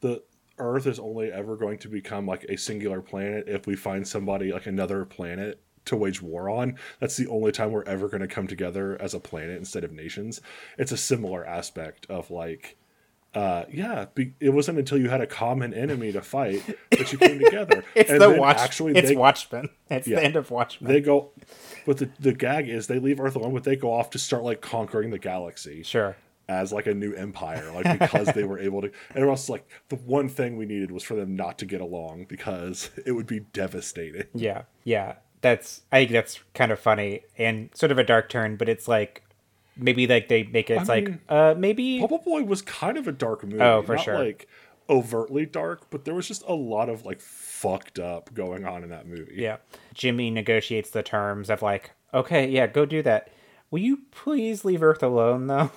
[0.00, 0.22] the
[0.58, 4.52] Earth is only ever going to become like a singular planet if we find somebody
[4.52, 6.76] like another planet to wage war on.
[7.00, 9.92] That's the only time we're ever going to come together as a planet instead of
[9.92, 10.40] nations.
[10.78, 12.76] It's a similar aspect of like
[13.34, 17.18] uh, yeah, be, it wasn't until you had a common enemy to fight that you
[17.18, 17.82] came together.
[17.94, 18.58] it's And the watch.
[18.58, 19.70] Actually, it's they, Watchmen.
[19.90, 20.16] It's Yeah.
[20.20, 20.92] the end of Watchmen.
[20.92, 21.30] they go,
[21.86, 24.42] but the the gag is they leave Earth alone, but they go off to start
[24.42, 26.16] like conquering the galaxy sure.
[26.48, 28.90] as like a new empire, like because they were able to.
[29.14, 32.26] And else like the one thing we needed was for them not to get along
[32.28, 34.24] because it would be devastating.
[34.34, 35.14] Yeah, yeah.
[35.40, 38.86] That's I think that's kind of funny and sort of a dark turn, but it's
[38.86, 39.24] like
[39.76, 40.74] maybe like they make it.
[40.74, 43.62] It's like mean, uh maybe Bubble Boy was kind of a dark movie.
[43.62, 44.18] Oh, for not sure.
[44.18, 44.48] Like
[44.90, 48.90] overtly dark, but there was just a lot of like fucked up going on in
[48.90, 49.34] that movie.
[49.36, 49.58] yeah.
[49.94, 53.30] Jimmy negotiates the terms of like, okay, yeah, go do that.
[53.70, 55.70] Will you please leave Earth alone though?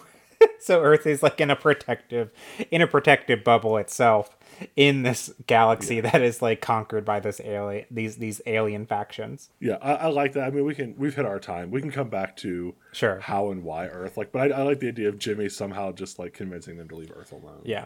[0.65, 2.31] So Earth is like in a protective
[2.71, 4.35] in a protective bubble itself
[4.75, 9.49] in this galaxy that is like conquered by this alien these these alien factions.
[9.59, 10.45] Yeah, I, I like that.
[10.47, 11.71] I mean, we can we've hit our time.
[11.71, 13.19] We can come back to Sure.
[13.19, 14.17] how and why Earth.
[14.17, 16.95] Like, but I, I like the idea of Jimmy somehow just like convincing them to
[16.95, 17.61] leave Earth alone.
[17.63, 17.85] Yeah.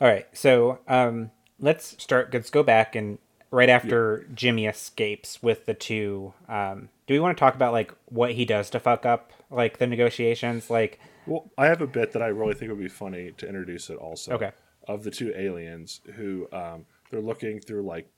[0.00, 0.26] All right.
[0.32, 2.32] So um, let's start.
[2.32, 3.18] Let's go back and
[3.50, 6.32] right after Jimmy escapes with the two.
[6.48, 9.78] Um, do we want to talk about like what he does to fuck up like
[9.78, 10.70] the negotiations?
[10.70, 13.88] Like, Well, I have a bit that I really think would be funny to introduce
[13.88, 14.32] it also.
[14.32, 14.50] Okay.
[14.88, 18.10] Of the two aliens who um, they're looking through like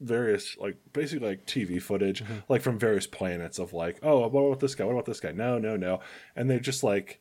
[0.00, 2.38] various like basically like TV footage Mm-hmm.
[2.48, 5.32] like from various planets of like oh what about this guy what about this guy
[5.32, 5.98] no no no
[6.36, 7.20] and they just like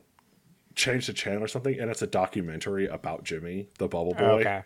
[0.76, 4.62] change the channel or something and it's a documentary about Jimmy the Bubble Boy okay,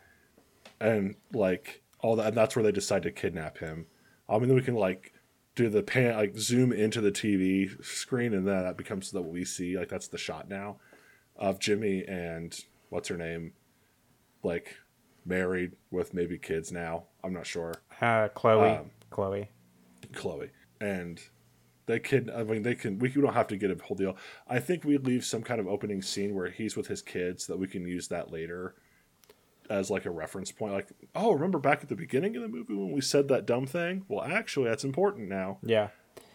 [0.82, 3.86] and like all that and that's where they decide to kidnap him
[4.28, 5.14] i mean then we can like
[5.56, 9.44] do the pan like zoom into the tv screen and then that becomes what we
[9.44, 10.78] see like that's the shot now
[11.36, 13.52] of jimmy and what's her name
[14.44, 14.76] like
[15.26, 17.04] married with maybe kids now.
[17.24, 17.76] I'm not sure.
[18.02, 19.50] Uh, Chloe, Um, Chloe.
[20.14, 20.50] chloe.
[20.80, 21.20] And
[21.86, 22.30] they can.
[22.32, 24.18] i mean they can we don't have to get a whole deal.
[24.48, 27.58] I think we leave some kind of opening scene where he's with his kids that
[27.60, 28.76] we can use that later
[29.72, 32.74] as like a reference point like oh remember back at the beginning of the movie
[32.76, 34.04] when we said that dumb thing?
[34.08, 35.58] Well actually that's important now.
[35.64, 35.88] Yeah.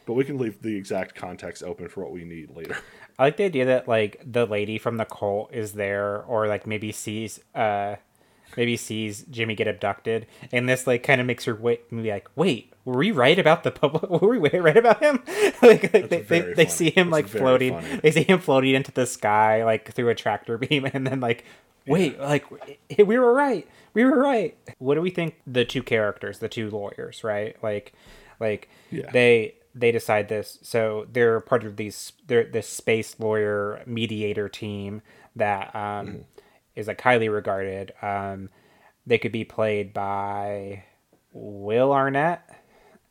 [0.06, 2.76] but we can leave the exact context open for what we need later.
[3.18, 6.66] I like the idea that like the lady from the cult is there, or like
[6.66, 7.96] maybe sees uh
[8.56, 12.28] maybe sees Jimmy get abducted, and this like kind of makes her wait, be like,
[12.36, 14.08] wait, were we right about the public?
[14.22, 15.22] Were we right about him?
[15.62, 17.96] like, like they, they, they see him That's like floating, funny.
[18.02, 21.44] they see him floating into the sky like through a tractor beam, and then like.
[21.88, 22.44] Wait, like
[22.98, 23.64] we were right.
[23.94, 24.56] We were right.
[24.78, 27.56] What do we think the two characters, the two lawyers, right?
[27.62, 27.92] Like
[28.40, 29.08] like Yeah.
[29.12, 35.00] they they decide this so they're part of these they're this space lawyer mediator team
[35.36, 36.24] that um
[36.76, 37.92] is like highly regarded.
[38.02, 38.50] Um
[39.06, 40.84] they could be played by
[41.32, 42.48] will arnett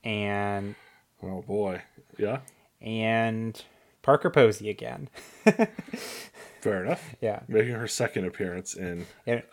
[0.04, 0.75] and
[1.23, 1.82] oh boy.
[2.17, 2.39] Yeah.
[2.82, 3.62] and
[4.01, 5.10] parker posey again.
[6.62, 7.15] Fair enough.
[7.21, 7.41] Yeah.
[7.47, 9.43] Making her second appearance in And-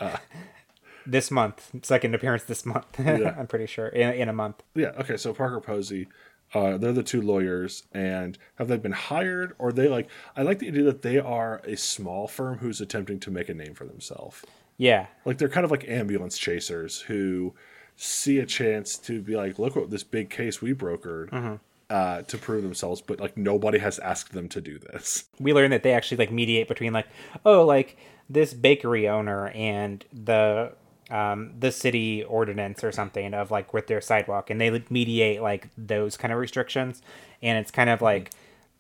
[1.07, 1.71] this month.
[1.83, 2.87] Second appearance this month.
[2.99, 3.35] Yeah.
[3.39, 3.89] i'm pretty sure.
[3.89, 4.63] In, in a month.
[4.75, 4.93] Yeah.
[5.01, 5.17] Okay.
[5.17, 6.09] So parker posey
[6.55, 10.59] uh, they're the two lawyers and have they been hired or they like i like
[10.59, 13.85] the idea that they are a small firm who's attempting to make a name for
[13.85, 14.43] themselves.
[14.77, 15.07] Yeah.
[15.25, 17.55] Like they're kind of like ambulance chasers who
[17.97, 21.61] see a chance to be like look what this big case we brokered
[21.91, 25.25] uh, to prove themselves but like nobody has asked them to do this.
[25.39, 27.07] We learn that they actually like mediate between like
[27.45, 27.97] oh like
[28.29, 30.73] this bakery owner and the
[31.13, 35.69] um the city ordinance or something of like with their sidewalk and they mediate like
[35.77, 37.03] those kind of restrictions.
[37.43, 38.31] And it's kind of like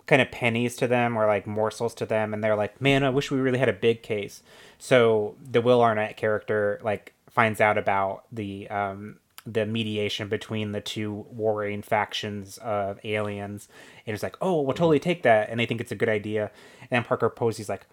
[0.06, 3.08] kind of pennies to them or like morsels to them and they're like man i
[3.08, 4.42] wish we really had a big case.
[4.78, 10.80] So the will arnett character like finds out about the um the mediation between the
[10.80, 13.68] two warring factions of aliens
[14.06, 16.50] and it's like oh we'll totally take that and they think it's a good idea.
[16.90, 17.86] And parker posey's like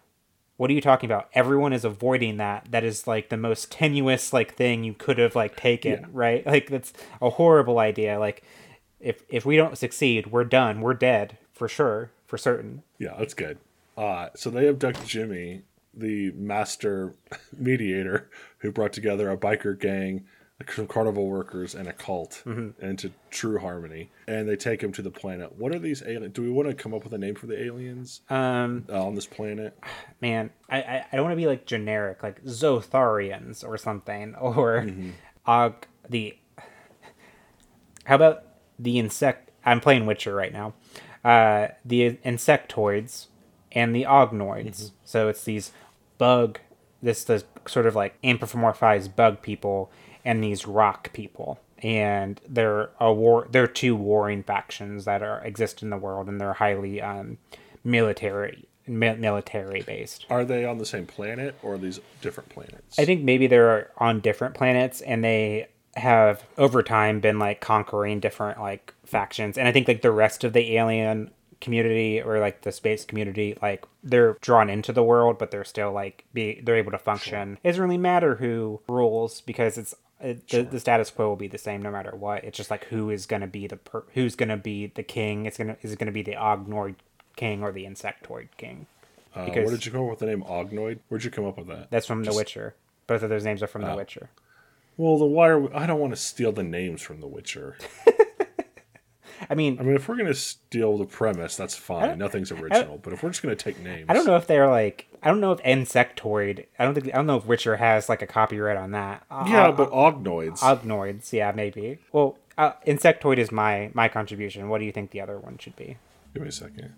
[0.60, 4.34] what are you talking about everyone is avoiding that that is like the most tenuous
[4.34, 6.06] like thing you could have like taken Yeah.
[6.12, 6.92] right like that's
[7.22, 8.44] a horrible idea like
[9.00, 10.82] if if we don't succeed, we're done.
[10.82, 12.84] We're dead for sure, for certain.
[12.98, 13.58] Yeah, that's good.
[13.98, 15.62] Uh, so they abduct Jimmy,
[15.94, 17.14] the master
[17.58, 20.26] mediator, who brought together a biker gang,
[20.68, 22.44] some carnival workers, and a cult
[22.82, 24.10] into true harmony.
[24.28, 25.58] And they take him to the planet.
[25.58, 26.34] What are these aliens?
[26.34, 29.16] Do we want to come up with a name for the aliens Um, uh, on
[29.16, 29.78] this planet?
[30.22, 34.88] man, I I, I don't want to be like generic, like Zotharians or something, or
[35.46, 36.38] Og the.
[38.06, 38.44] How about
[38.78, 39.52] the insect?
[39.66, 40.74] I'm playing Witcher right now.
[41.24, 43.28] Uh, the insectoids
[43.72, 44.92] and the ognoids.
[45.04, 45.72] So it's these
[46.18, 46.60] bug,
[47.02, 49.92] this the sort of like anthropomorphized bug people
[50.26, 51.60] and these rock people.
[51.82, 53.48] And they're a war.
[53.50, 57.38] They're two warring factions that are exist in the world, and they're highly um,
[57.86, 60.26] military mi- military based.
[60.30, 62.98] Are they on the same planet or are these different planets?
[63.00, 68.20] I think maybe they're on different planets and they have over time been like conquering
[68.20, 69.58] different like factions.
[69.58, 73.58] And I think like the rest of the alien community or like the space community,
[73.62, 77.58] like they're drawn into the world, but they're still like be they're able to function.
[77.64, 81.48] It doesn't really matter who rules because it's it, the, the status quo will be
[81.48, 82.44] the same no matter what.
[82.44, 85.04] It's just like who is going to be the per, who's going to be the
[85.04, 85.46] king.
[85.46, 86.96] It's gonna is it going to be the Ognoid
[87.36, 88.86] king or the Insectoid king?
[89.36, 91.00] uh, because- where did you come up with the name Ognoid?
[91.08, 91.90] Where'd you come up with that?
[91.92, 92.76] That's from The Witcher.
[93.08, 94.30] Both of those names are from The Witcher.
[94.98, 97.78] Well, the why I don't want to steal the names from The Witcher.
[99.50, 102.18] I mean, I mean, if we're going to steal the premise, that's fine.
[102.18, 102.98] Nothing's original.
[103.02, 105.30] But if we're just going to take names, I don't know if they're like I
[105.30, 106.66] don't know if Insectoid.
[106.78, 109.24] I don't think I don't know if Witcher has like a copyright on that.
[109.30, 110.60] Uh, Yeah, but Ognoids.
[110.60, 112.00] Ognoids, yeah, maybe.
[112.12, 114.70] Well, uh, Insectoid is my my contribution.
[114.70, 115.98] What do you think the other one should be?
[116.34, 116.94] Give me a second.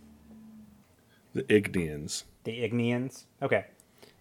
[1.34, 2.24] The Ignians.
[2.44, 3.24] The Ignians.
[3.42, 3.66] Okay,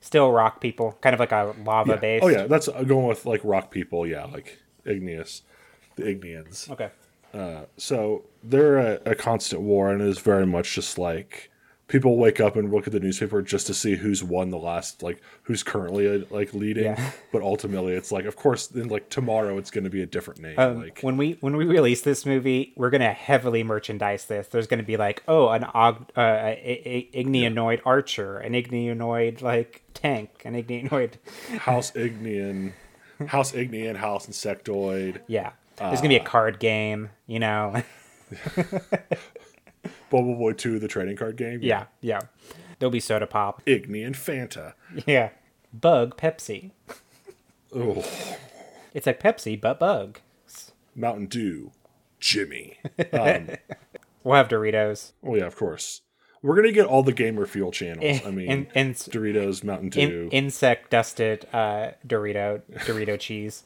[0.00, 1.96] still rock people, kind of like a lava Yeah.
[1.96, 2.20] base.
[2.22, 4.06] Oh yeah, that's uh, going with like rock people.
[4.06, 5.42] Yeah, like igneous,
[5.96, 6.70] the Ignians.
[6.70, 6.90] Okay.
[7.76, 11.50] So they're a, a constant war, and it is very much just like
[11.90, 15.02] people wake up and look at the newspaper just to see who's won the last,
[15.02, 16.84] like who's currently uh, like leading.
[16.84, 17.10] Yeah.
[17.32, 20.40] But ultimately, it's like, of course, then like tomorrow, it's going to be a different
[20.40, 20.58] name.
[20.58, 24.48] Um, like when we when we release this movie, we're gonna heavily merchandise this.
[24.48, 26.82] There's gonna be like, oh, an og, uh, a,
[27.14, 31.14] a, Ignionoid archer, an Ignionoid like tank, an Ignionoid.
[31.58, 32.72] House Ignian,
[33.26, 37.10] House Ignian, House Insectoid, Yeah, there's gonna be a card game.
[37.26, 37.82] You know.
[40.10, 41.60] Bubble Boy Two, the trading card game.
[41.62, 42.20] yeah, yeah.
[42.78, 43.64] There'll be soda pop.
[43.66, 44.74] Ignian Fanta.
[45.06, 45.30] Yeah.
[45.72, 46.70] Bug Pepsi.
[47.74, 48.04] Oh,
[48.94, 50.18] It's like Pepsi but bug.
[50.96, 51.72] Mountain Dew,
[52.18, 52.78] Jimmy.
[54.22, 55.12] We'll have Doritos.
[55.24, 56.02] Oh yeah, of course.
[56.42, 58.20] We're gonna get all the gamer fuel channels.
[58.26, 60.28] I mean, and, and Doritos, Mountain in, Dew.
[60.30, 63.62] insect dusted uh, Dorito Dorito cheese.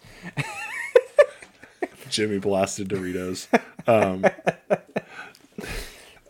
[2.14, 3.48] Jimmy blasted Doritos.
[3.86, 4.24] Um,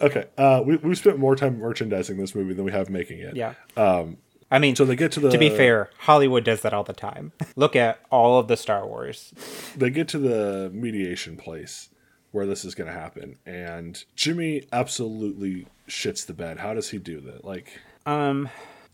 [0.00, 3.36] okay, uh, we we spent more time merchandising this movie than we have making it.
[3.36, 3.54] Yeah.
[3.76, 4.16] Um,
[4.50, 6.92] I mean, So they get to the to be fair, Hollywood does that all the
[6.92, 7.32] time.
[7.56, 9.32] Look at all of the Star Wars.
[9.76, 11.90] they get to the mediation place
[12.32, 16.58] where this is going to happen, and Jimmy absolutely shits the bed.
[16.58, 17.44] How does he do that?
[17.44, 17.78] Like,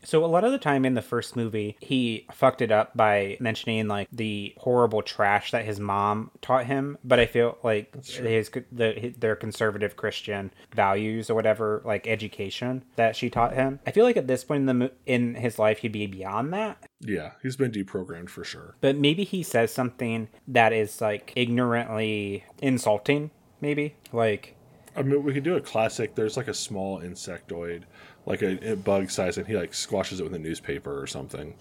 [0.03, 3.37] So a lot of the time in the first movie, he fucked it up by
[3.41, 6.99] mentioning like the horrible trash that his mom taught him.
[7.05, 13.17] But I feel like his the their conservative Christian values or whatever, like education that
[13.17, 13.81] she taught him.
[13.87, 16.83] I feel like at this point in the in his life, he'd be beyond that.
[17.01, 18.77] yeah, he's been deprogrammed for sure.
[18.81, 23.31] But maybe he says something that is like ignorantly insulting.
[23.61, 24.57] Maybe like
[24.97, 26.15] I mean, we could do a classic.
[26.15, 27.83] There's like a small insectoid,
[28.31, 31.55] like a, a bug size, and he like squashes it with a newspaper or something.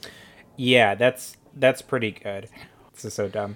[0.56, 2.48] Yeah, that's that's pretty good.
[2.94, 3.56] This is so dumb.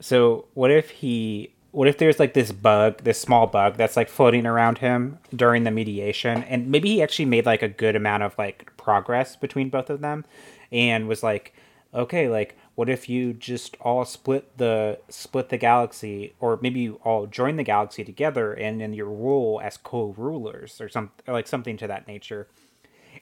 [0.00, 4.08] So what if he what if there's like this bug, this small bug that's like
[4.08, 8.22] floating around him during the mediation and maybe he actually made like a good amount
[8.22, 10.24] of like progress between both of them
[10.72, 11.54] and was like
[11.94, 17.00] okay, like what if you just all split the split the galaxy or maybe you
[17.02, 21.76] all join the galaxy together and then you rule as co-rulers or some like something
[21.76, 22.46] to that nature.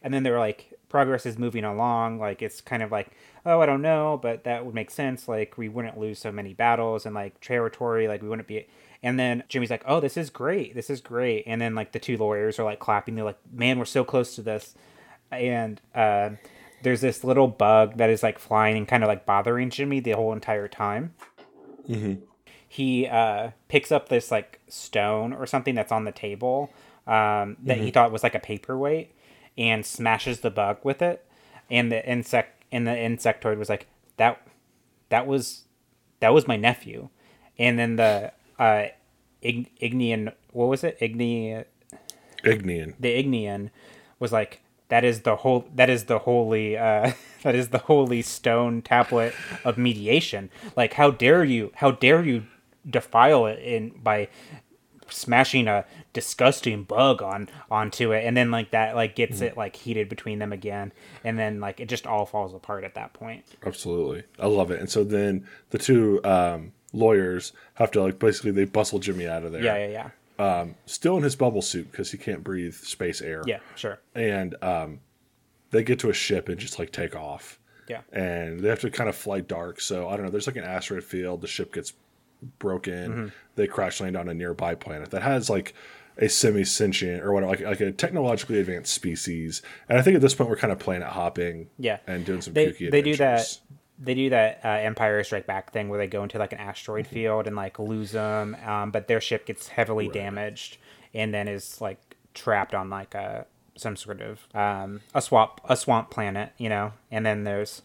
[0.02, 2.18] And then they're like progress is moving along.
[2.18, 3.08] Like it's kind of like
[3.46, 5.26] oh i don't know but that would make sense.
[5.26, 8.66] Like we wouldn't lose so many battles and like territory like we wouldn't be
[9.02, 11.44] and then jimmy's like oh this is great this is great.
[11.46, 13.14] And then like the two lawyers are like clapping.
[13.14, 14.74] They're like man we're so close to this.
[15.32, 16.32] And uh,
[16.82, 20.12] there's this little bug that is like flying and kind of like bothering jimmy the
[20.12, 21.14] whole entire time
[22.68, 26.70] he uh, picks up this like stone or something that's on the table
[27.06, 29.14] um, that he thought was like a paperweight
[29.56, 31.24] and smashes the bug with it
[31.70, 34.40] and the insect and the insectoid was like that
[35.08, 35.62] that was
[36.20, 37.08] that was my nephew
[37.58, 38.86] and then the uh,
[39.42, 40.32] Ig- Ignian.
[40.52, 40.98] What was it?
[41.00, 41.64] Igni.
[42.44, 42.94] Ignian.
[42.98, 43.70] The Ignian
[44.18, 47.12] was like that is the whole that is the holy uh,
[47.42, 49.34] that is the holy stone tablet
[49.64, 50.50] of mediation.
[50.76, 51.72] Like how dare you?
[51.76, 52.44] How dare you
[52.88, 54.28] defile it in by
[55.08, 59.76] smashing a disgusting bug on onto it and then like that like gets it like
[59.76, 63.44] heated between them again and then like it just all falls apart at that point
[63.64, 64.24] Absolutely.
[64.40, 64.80] I love it.
[64.80, 69.44] And so then the two um, lawyers have to like basically they bustle Jimmy out
[69.44, 69.62] of there.
[69.62, 70.10] yeah yeah yeah
[70.86, 73.42] Still in his bubble suit because he can't breathe space air.
[73.46, 75.00] yeah sure And um,
[75.70, 77.58] they get to a ship and just like take off.
[77.88, 79.80] yeah And they have to kind of fly dark.
[79.80, 80.30] So I don't know.
[80.30, 81.40] There's like an asteroid field.
[81.40, 81.92] The ship gets
[82.58, 83.12] broken.
[83.12, 83.26] Mm-hmm.
[83.56, 85.74] They crash land on a nearby planet that has like
[86.18, 89.62] a semi sentient or whatever, like like a technologically advanced species.
[89.88, 91.68] And I think at this point we're kind of planet hopping.
[91.78, 91.98] Yeah.
[92.06, 93.60] And doing some they, kooky they do that adventures.
[93.98, 97.06] They do that uh, empire strike back thing where they go into like an asteroid
[97.06, 100.76] field and like lose them um, but their ship gets heavily damaged
[101.14, 101.98] and then is like
[102.34, 106.92] trapped on like a some sort of um, a swamp a swamp planet you know?
[107.10, 107.82] And then there's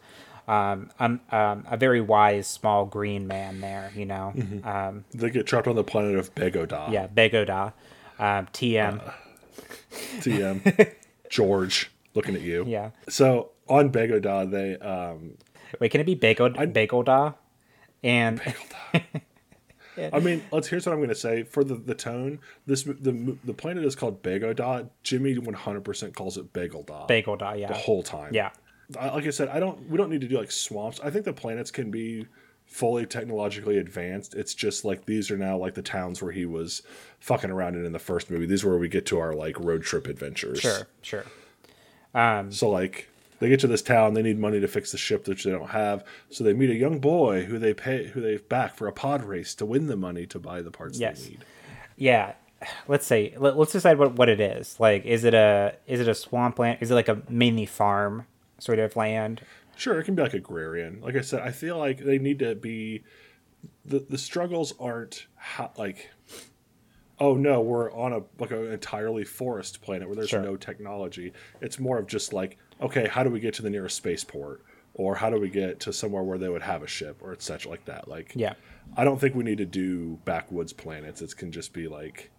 [0.47, 4.34] um, um, um, a very wise small green man there you know?
[4.64, 6.88] Um, They get trapped on the planet of Begoda.
[6.89, 7.74] yeah begoda
[8.20, 9.14] um, tm
[10.20, 10.93] TM.
[11.30, 12.66] George, looking at you.
[12.68, 12.91] yeah.
[13.09, 15.38] So on Begoda, they um
[15.80, 17.36] wait can it be begoda
[18.03, 18.41] and
[20.13, 22.39] I mean, let's here's what I'm going to say for the the tone.
[22.65, 24.89] This the the planet is called Begoda.
[25.03, 28.34] Jimmy 100% calls it Begelda begoda yeah the whole time.
[28.34, 28.51] yeah
[28.99, 29.89] I, like I said, I don't.
[29.89, 30.99] We don't need to do like swamps.
[31.01, 32.26] I think the planets can be
[32.65, 34.34] fully technologically advanced.
[34.34, 36.82] It's just like these are now like the towns where he was
[37.19, 38.45] fucking around in in the first movie.
[38.45, 40.59] These are where we get to our like road trip adventures.
[40.59, 41.26] sure sure
[42.13, 43.09] Um, So like
[43.42, 45.70] they get to this town, they need money to fix the ship which they don't
[45.72, 46.06] have.
[46.30, 49.24] So they meet a young boy who they pay who they back for a pod
[49.26, 51.24] race to win the money to buy the parts Yes.
[51.24, 51.46] they need.
[51.98, 52.34] yeah
[52.88, 56.08] let's say let, us decide what, what it is like is it a is it
[56.08, 58.26] a swampland is it like a mainly farm
[58.60, 59.42] sort of land
[59.76, 61.02] Sure, it can be like agrarian.
[61.02, 63.04] Like I said, I feel like they need to be
[63.84, 66.12] the the struggles aren't ha- like
[67.20, 70.42] oh no, we're on a like an entirely forest planet where there's Sure.
[70.42, 71.34] no technology.
[71.62, 74.64] It's more of just like okay, how do we get to the nearest spaceport?
[74.94, 77.72] Or how do we get to somewhere where they would have a ship or etc.
[77.72, 78.08] like that?
[78.10, 78.54] Like yeah
[78.98, 81.22] I don't think we need to do backwoods planets.
[81.22, 82.30] It can just be like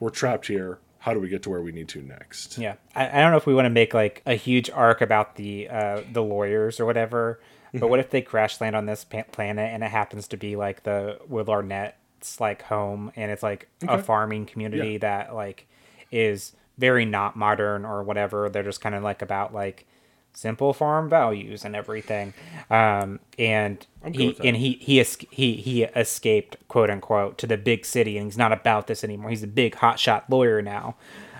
[0.00, 0.78] we're trapped here.
[1.00, 2.58] How do we get to where we need to next?
[2.58, 5.36] yeah i, I don't know if we want to make like a huge arc about
[5.36, 7.40] the uh the lawyers or whatever
[7.72, 10.56] but what if they crash land on this pa- planet and it happens to be
[10.56, 14.98] like the will arnett's like home and it's like a farming community Yeah.
[14.98, 15.68] that like
[16.10, 18.48] is very not modern or whatever.
[18.48, 19.86] They're just kind of like about like
[20.32, 22.32] simple farm values and everything.
[22.70, 28.16] Um and he and he he he he escaped quote unquote to the big city
[28.16, 29.30] and he's not about this anymore.
[29.30, 30.96] He's a big hotshot lawyer now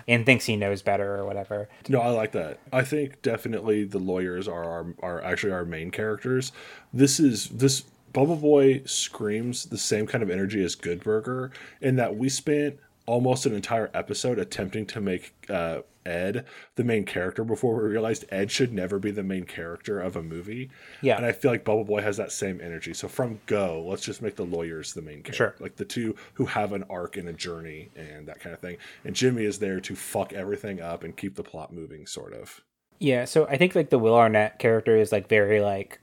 [0.09, 1.69] and thinks he knows better or whatever.
[1.87, 2.59] No, I like that.
[2.73, 6.51] I think definitely the lawyers are our, are actually our main characters.
[6.91, 11.95] This is this Bubble Boy screams the same kind of energy as Good Burger in
[11.97, 12.79] that we spent
[13.09, 16.45] almost an entire episode attempting to make uh, Ed
[16.75, 20.21] the main character before we realized Ed should never be the main character of a
[20.21, 20.69] movie.
[21.01, 21.17] Yeah.
[21.17, 22.93] and I feel like Bubble Boy has that same energy.
[22.93, 25.55] So from go, let's just make the lawyers the main character, Sure.
[25.59, 28.77] like the two who have an arc and a journey and that kind of thing.
[29.03, 32.61] And Jimmy is there to fuck everything up and keep the plot moving, sort of.
[32.99, 35.99] Yeah, so I think like the Will Arnett character is like very like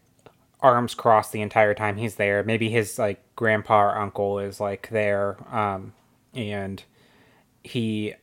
[0.61, 2.43] arms crossed the entire time he's there.
[2.43, 5.93] Maybe his like grandpa or uncle is like there, um,
[6.35, 6.83] and
[7.67, 8.15] he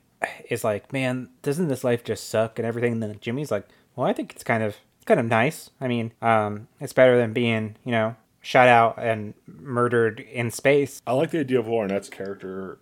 [0.49, 2.93] is like, "Man, doesn't this life just suck?" and everything.
[2.93, 5.69] And then Jimmy's like, "Well, I think it's kind of kind of nice.
[5.81, 11.01] I mean, um, it's better than being you know shot out and murdered in space."
[11.05, 12.79] I like the idea of Will Arnett's character.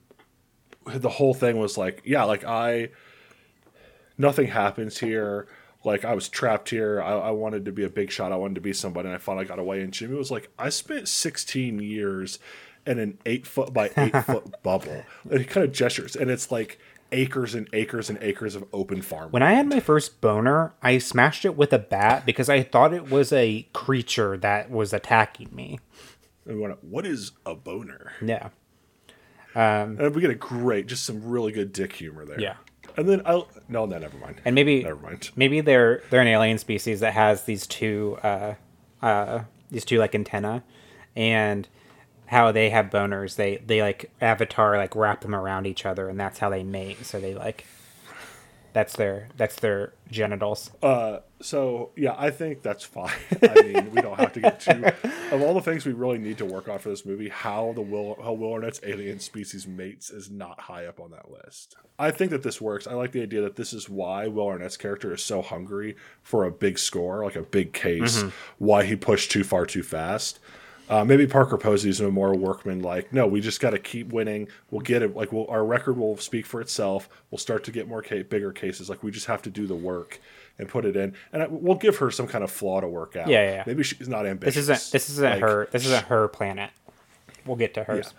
[0.86, 2.90] The whole thing was like, yeah, like I,
[4.18, 5.48] nothing happens here.
[5.84, 7.02] Like I was trapped here.
[7.02, 8.32] I, I wanted to be a big shot.
[8.32, 9.82] I wanted to be somebody, and I finally got away.
[9.82, 12.40] And Jimmy was like, I spent 16 years
[12.86, 15.04] in an eight foot by eight foot bubble.
[15.30, 16.80] And he kind of gestures, and it's like
[17.12, 19.32] acres and acres and acres of open farm.
[19.32, 22.94] When I had my first boner, I smashed it with a bat because I thought
[22.94, 25.80] it was a creature that was attacking me.
[26.46, 28.14] Went, what is a boner?
[28.26, 28.50] Yeah.
[29.54, 32.40] And we get a great, just some really good dick humor there.
[32.40, 32.56] Yeah.
[32.98, 33.32] And then I
[33.70, 34.42] no, no, never mind.
[34.44, 35.30] and maybe never mind.
[35.36, 38.56] maybe they're they're an alien species that has these two uh
[39.02, 40.62] uh these two like antenna
[41.16, 41.70] and
[42.32, 46.20] how they have boners they they like avatar like wrap them around each other and
[46.20, 47.66] that's how they mate so they like
[48.74, 53.12] that's their that's their genitals uh, So yeah, I think that's fine.
[53.42, 54.86] I mean, we don't have to get too.
[55.32, 57.82] Of all the things we really need to work on for this movie, how the
[57.82, 61.76] Will how Will Arnett's alien species mates is not high up on that list.
[62.00, 62.88] I think that this works.
[62.88, 66.46] I like the idea that this is why Will Arnett's character is so hungry for
[66.46, 68.20] a big score, like a big case.
[68.20, 68.30] Mm-hmm.
[68.60, 70.40] Why he pushed too far too fast.
[70.92, 74.50] Uh, maybe Parker Posey's a more workman like, no, we just got to keep winning.
[74.72, 75.16] We'll get it.
[75.16, 77.08] Like, we'll, our record will speak for itself.
[77.32, 78.90] We'll start to get more ca- bigger cases.
[78.90, 80.20] Like, we just have to do the work
[80.60, 81.14] and put it in.
[81.32, 83.30] And I, we'll give her some kind of flaw to work out.
[83.30, 83.64] Yeah, yeah, yeah.
[83.66, 84.56] Maybe she's not ambitious.
[84.56, 86.72] This isn't this isn't Like, her this isn't her planet.
[87.46, 88.14] We'll get to hers.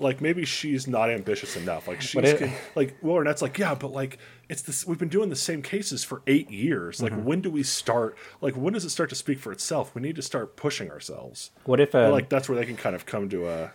[0.00, 1.86] Like, maybe she's not ambitious enough.
[1.86, 4.86] Like, she's it- can, like, Will Arnett's like, yeah, but like, it's this.
[4.86, 7.02] We've been doing the same cases for eight years.
[7.02, 7.24] Like, Mm-hmm.
[7.24, 8.16] when do we start?
[8.40, 9.94] Like, when does it start to speak for itself?
[9.94, 11.50] We need to start pushing ourselves.
[11.64, 13.70] What if uh, like that's where they can kind of come to a,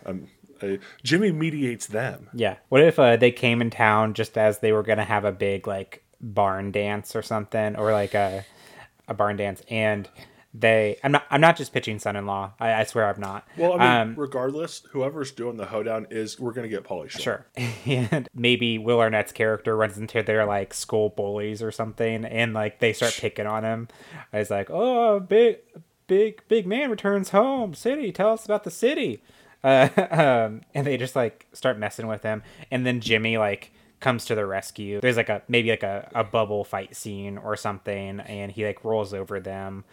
[0.62, 2.28] a, Jimmy mediates them.
[2.34, 2.56] Yeah.
[2.70, 5.66] What if uh, they came in town just as they were gonna have a big
[5.66, 8.44] like barn dance or something, or like a
[9.08, 10.08] a barn dance, and
[10.58, 12.52] they I'm not I'm not just pitching son-in-law.
[12.58, 13.46] I, I swear I'm not.
[13.56, 17.46] Well, I mean, um, regardless, whoever's doing the hoedown is we're gonna get Pauly Shore.
[17.86, 22.80] and maybe Will Arnett's character runs into their like school bullies or something, and like
[22.80, 23.88] they start picking on him.
[24.32, 25.58] It's like, oh, big
[26.06, 27.74] big big man returns home.
[27.74, 29.22] City, tell us about the city.
[29.62, 34.24] Uh, um, and they just like start messing with him, and then Jimmy like comes
[34.26, 35.00] to the rescue.
[35.00, 38.84] There's like a maybe like a, a bubble fight scene or something, and he like
[38.84, 39.84] rolls over them.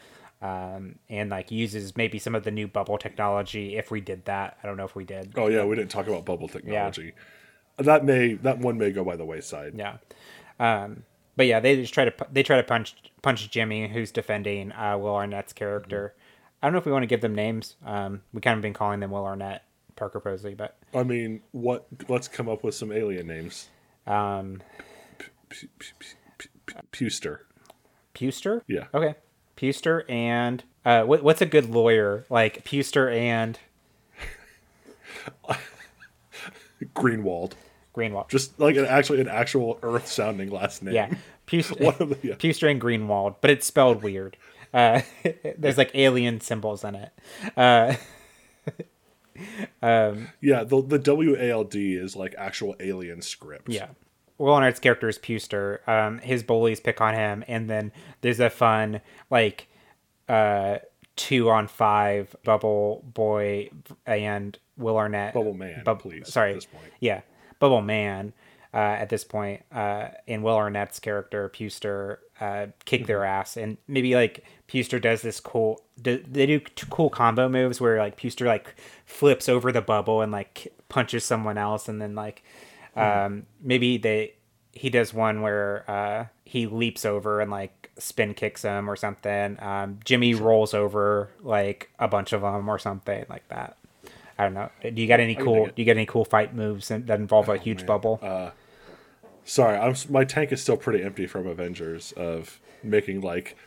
[0.43, 4.57] Um, and like uses maybe some of the new bubble technology if we did that.
[4.61, 5.31] I don't know if we did.
[5.37, 7.13] Oh yeah, we didn't talk about bubble technology.
[7.79, 7.83] Yeah.
[7.85, 9.73] That may that one may go by the wayside.
[9.75, 9.97] Yeah.
[10.59, 11.03] Um,
[11.37, 14.97] but yeah, they just try to they try to punch punch Jimmy, who's defending uh,
[14.97, 16.13] Will Arnett's character.
[16.61, 17.77] I don't know if we want to give them names.
[17.85, 19.63] Um, we kind of been calling them Will Arnett,
[19.95, 21.87] Parker Posey, but I mean, what?
[22.09, 23.69] Let's come up with some alien names.
[24.07, 24.61] um,
[25.17, 25.87] P- p-
[26.37, 27.39] p- Puster.
[28.13, 28.61] Puster.
[28.67, 28.85] Yeah.
[28.93, 29.15] Okay.
[29.55, 33.57] Puster and uh, what, what's a good lawyer like Puster and
[36.95, 37.53] Greenwald.
[37.95, 38.29] Greenwald?
[38.29, 40.95] Just like an actually an actual Earth sounding last name.
[40.95, 41.13] yeah,
[41.47, 42.35] Puster, One of the- yeah.
[42.35, 44.37] Puster and Greenwald, but it's spelled weird.
[44.73, 45.01] Uh,
[45.57, 47.11] there's like alien symbols in it.
[47.55, 47.95] Uh,
[50.41, 53.67] Yeah, the the WALD is like actual alien script.
[53.69, 53.87] Yeah.
[54.43, 55.79] Will Arnett's character is Puster.
[55.87, 57.91] Um, his bullies pick on him, and then
[58.21, 59.67] there's a fun like
[60.27, 60.79] uh,
[61.15, 63.69] two on five Bubble Boy
[64.05, 65.33] and Will Arnett.
[65.33, 66.51] Bubble Man, Bub- please, Sorry.
[66.51, 66.91] at this point.
[66.99, 67.21] Yeah,
[67.59, 68.33] Bubble Man.
[68.75, 73.07] Uh, at this point, uh, and Will Arnett's character Puster uh, kick Mm-hmm.
[73.07, 75.79] their ass, and maybe like Puster does this cool.
[76.01, 78.73] Do, they do t- cool combo moves where like Puster like
[79.05, 82.43] flips over the bubble and like punches someone else, and then like
[82.95, 84.33] um, maybe they
[84.71, 89.57] he does one where uh, he leaps over and like spin kicks him or something.
[89.61, 93.77] Um, Jimmy rolls over like a bunch of them or something like that.
[94.37, 94.69] I don't know.
[94.81, 95.65] Do you got any cool?
[95.67, 98.19] Do you get any cool fight moves that involve a huge bubble?
[99.45, 103.57] Sorry, I'm my tank is still pretty empty from Avengers of making like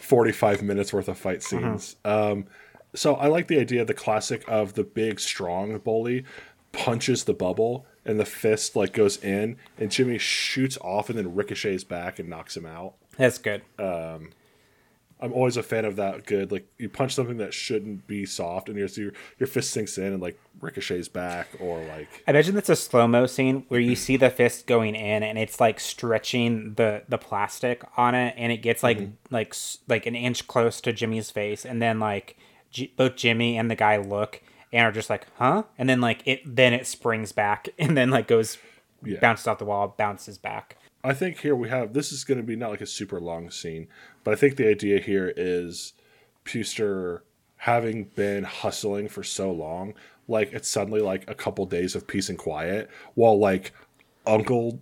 [0.00, 1.76] 45 minutes worth of fight Mm-hmm.
[1.76, 1.96] scenes.
[2.04, 2.46] Um,
[2.94, 6.24] so I like the idea, of the classic of the big strong bully
[6.72, 11.34] punches the bubble and the fist like goes in and Jimmy shoots off and then
[11.34, 12.94] ricochets back and knocks him out.
[13.16, 13.62] That's good.
[13.78, 14.30] Um,
[15.20, 16.26] I'm always a fan of that.
[16.26, 19.98] Good, like you punch something that shouldn't be soft, and your your, your fist sinks
[19.98, 23.80] in and like ricochets back, or like I imagine that's a slow mo scene where
[23.80, 28.34] you see the fist going in and it's like stretching the the plastic on it,
[28.38, 31.98] and it gets like like s- like an inch close to Jimmy's face, and then
[31.98, 32.36] like
[32.70, 34.40] J- both Jimmy and the guy look
[34.72, 35.64] and are just like, huh?
[35.78, 38.58] And then like it then it springs back and then like goes
[39.04, 39.20] Yeah.
[39.20, 40.76] bounces off the wall, bounces back.
[41.04, 43.50] I think here we have this is going to be not like a super long
[43.50, 43.88] scene,
[44.24, 45.92] but I think the idea here is
[46.44, 47.20] Puster
[47.56, 49.94] having been hustling for so long,
[50.26, 53.72] like it's suddenly like a couple days of peace and quiet, while like
[54.26, 54.80] Uncle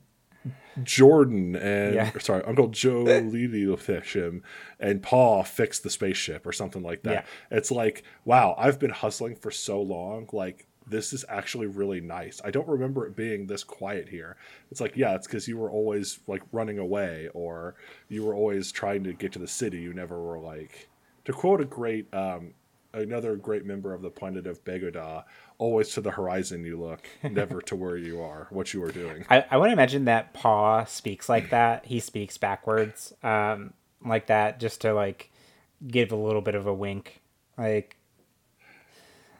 [0.82, 2.10] Jordan and Yeah.
[2.18, 4.42] sorry, Uncle Joe Levy will fix him
[4.78, 7.12] and Paul fixed the spaceship or something like that.
[7.50, 7.56] Yeah.
[7.56, 12.40] It's like, wow, I've been hustling for so long, like this is actually really nice.
[12.44, 14.36] I don't remember it being this quiet here.
[14.70, 17.74] It's like, yeah, it's because you were always like running away or
[18.08, 19.78] you were always trying to get to the city.
[19.78, 20.88] You never were like,
[21.24, 22.54] to quote a great, um,
[22.92, 25.24] another great member of the Pundit of Begoda,
[25.58, 29.24] always to the horizon you look, never to where you are, what you are doing.
[29.30, 31.86] I, I want to imagine that Paw speaks like that.
[31.86, 33.72] He speaks backwards, um,
[34.04, 35.30] like that, just to like
[35.86, 37.20] give a little bit of a wink.
[37.58, 37.96] Like,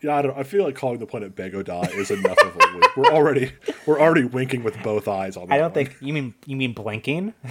[0.02, 0.38] Yeah, I don't.
[0.38, 2.96] I feel like calling the planet Begoda is enough of a wink.
[2.96, 3.52] We're already
[3.86, 5.50] we're already winking with both eyes on.
[5.52, 5.72] I don't one.
[5.72, 7.34] think you mean you mean blinking.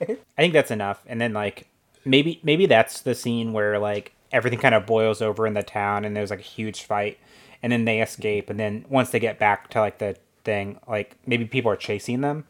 [0.00, 1.02] I think that's enough.
[1.06, 1.66] And then like
[2.04, 6.04] maybe maybe that's the scene where like everything kind of boils over in the town
[6.04, 7.18] and there's like a huge fight
[7.62, 11.16] and then they escape and then once they get back to like the thing like
[11.26, 12.44] maybe people are chasing them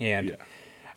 [0.00, 0.36] and Yeah.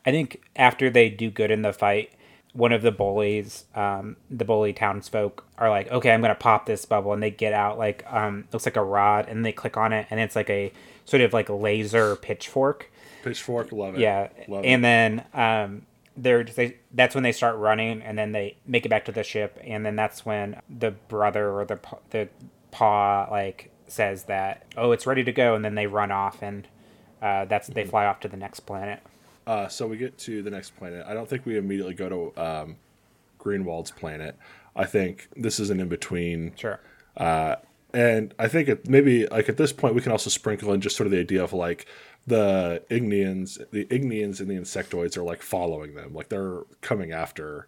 [0.06, 2.12] i think after they do good in the fight
[2.54, 6.86] one of the bullies um, the bully townsfolk are like okay i'm gonna pop this
[6.86, 9.92] bubble and they get out like um, looks like a rod and they click on
[9.92, 10.72] it and it's like a
[11.06, 12.90] sort of like laser pitchfork
[13.24, 14.02] Pitchfork, love it.
[14.02, 14.84] yeah, love and it.
[14.84, 19.06] then um, they're they, that's when they start running, and then they make it back
[19.06, 21.80] to the ship, and then that's when the brother or the
[22.12, 22.30] the
[22.72, 26.68] paw like says that oh it's ready to go, and then they run off, and
[27.22, 27.76] uh, that's Mm-hmm.
[27.76, 29.02] they fly off to the next planet.
[29.46, 31.06] Uh, so we get to the next planet.
[31.08, 32.76] I don't think we immediately go to um,
[33.38, 34.38] Greenwald's planet.
[34.76, 36.54] I think this is an in between.
[36.56, 36.80] Sure.
[37.94, 40.98] And I think it, maybe like at this point we can also sprinkle in just
[40.98, 41.86] sort of the idea of like
[42.26, 47.68] the Ignians, the Ignians and the insectoids are like following them, like they're coming after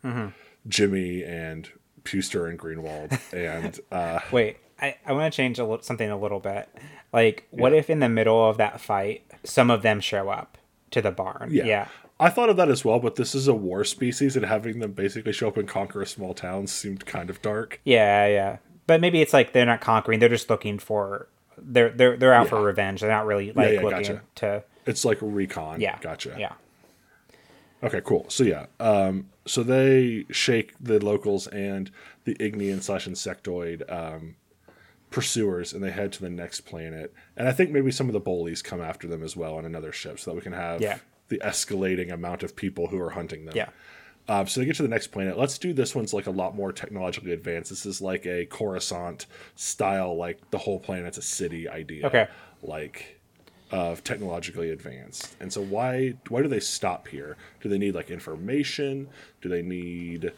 [0.68, 1.70] Jimmy and
[2.04, 6.18] Puster and Greenwald, and uh, Wait, I, I want to change a li- something a
[6.18, 6.70] little bit.
[7.12, 10.58] Like, what if in the middle of that fight, some of them show up
[10.92, 11.50] to the barn?
[11.52, 11.66] yeah.
[11.66, 11.88] yeah.
[12.18, 14.94] I thought of that as well, but this is a war species, and having them
[14.94, 17.82] basically show up and conquer a small town seemed kind of dark.
[17.84, 18.58] Yeah, yeah.
[18.88, 21.28] But maybe it's like they're not conquering; they're just looking for
[21.66, 23.02] they're they're they're out for revenge.
[23.02, 24.22] They're not really like yeah, looking gotcha.
[24.36, 25.82] to It's like recon.
[25.82, 26.36] yeah, gotcha.
[26.38, 26.54] yeah.
[27.84, 28.26] Okay, cool.
[28.30, 31.92] So yeah, um, so they shake the locals and
[32.24, 34.36] the Ignian slash insectoid um,
[35.12, 37.14] pursuers, and they head to the next planet.
[37.38, 39.92] And I think maybe some of the bullies come after them as well on another
[39.92, 40.98] ship, so that we can have Yeah.
[41.28, 43.56] the escalating amount of people who are hunting them.
[43.56, 43.70] Yeah.
[44.28, 45.38] Um, so they get to the next planet.
[45.38, 47.70] Let's do this one's like a lot more technologically advanced.
[47.70, 52.08] This is like a Coruscant style, like the whole planet's a city idea.
[52.08, 52.28] Okay.
[52.64, 53.20] Like
[53.72, 55.36] of technologically advanced.
[55.40, 57.38] And so why why do they stop here?
[57.62, 59.08] Do they need like information?
[59.42, 60.32] Do they need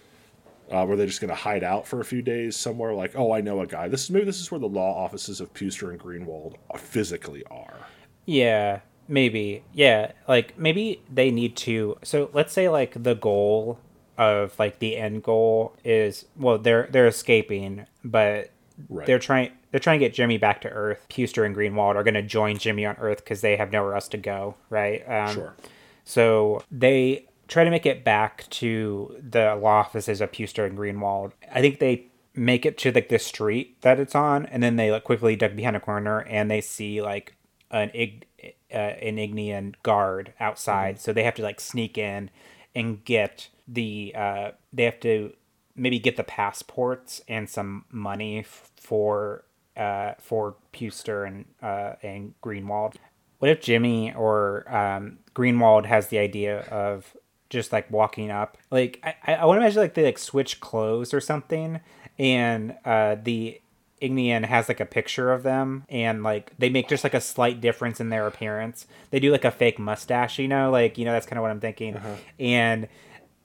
[0.72, 2.94] uh, were they just going to hide out for a few days somewhere?
[2.94, 3.88] Like, oh, I know a guy.
[3.88, 7.88] This is maybe this is where the law offices of Puster and Greenwald physically are.
[8.26, 9.64] Yeah, maybe.
[9.74, 11.98] Yeah, like maybe they need to.
[12.04, 13.80] So let's say like the goal
[14.18, 18.52] of like the end goal is well they're they're escaping, but
[18.90, 19.08] Right.
[19.08, 21.06] they're trying they're trying to get Jimmy back to Earth.
[21.10, 24.08] Puster and Greenwald are going to join Jimmy on Earth because they have nowhere else
[24.10, 25.04] to go, right?
[25.10, 25.56] Um, Sure.
[26.04, 31.32] So they try to make it back to the law offices of Puster and Greenwald.
[31.52, 32.06] I think they
[32.36, 35.56] make it to like the street that it's on, and then they like quickly duck
[35.56, 37.36] behind a corner and they see like
[37.72, 38.27] an ig
[38.72, 41.00] uh, an Ignian guard outside.
[41.00, 42.30] So they have to like sneak in
[42.76, 45.34] and get the uh, they have to
[45.76, 49.44] maybe get the passports and some money f- for
[49.76, 52.96] uh, for Puster and uh, and Greenwald.
[53.40, 57.16] What if Jimmy or um, Greenwald has the idea of
[57.50, 58.58] just like walking up?
[58.72, 61.80] Like I, I want to imagine like they like switch clothes or something,
[62.18, 63.62] and uh, the
[64.02, 67.60] Ignian has like a picture of them, and like they make just like a slight
[67.62, 68.86] difference in their appearance.
[69.10, 71.52] They do like a fake mustache, you know, like you know that's kind of what
[71.52, 72.00] I'm thinking,
[72.40, 72.88] and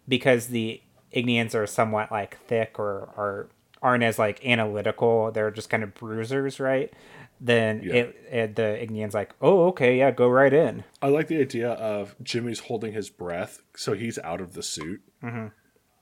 [0.09, 0.81] because the
[1.15, 3.49] Ignians are somewhat like thick or are
[3.83, 6.93] aren't as like analytical, they're just kind of bruisers, right?
[7.41, 7.95] Then Yeah.
[7.95, 10.85] it, it the Ignian's like, oh okay, yeah, go right in.
[11.01, 15.03] I like the idea of Jimmy's holding his breath, so he's out of the suit.
[15.23, 15.47] Mm-hmm.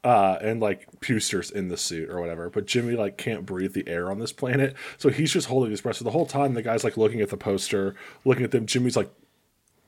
[0.03, 3.87] Uh, and like Puster's in the suit or whatever, but Jimmy like can't breathe the
[3.87, 5.97] air on this planet, so he's just holding his breath.
[5.97, 7.95] So the whole time the guy's like looking at the poster,
[8.25, 8.65] looking at them.
[8.65, 9.11] Jimmy's like,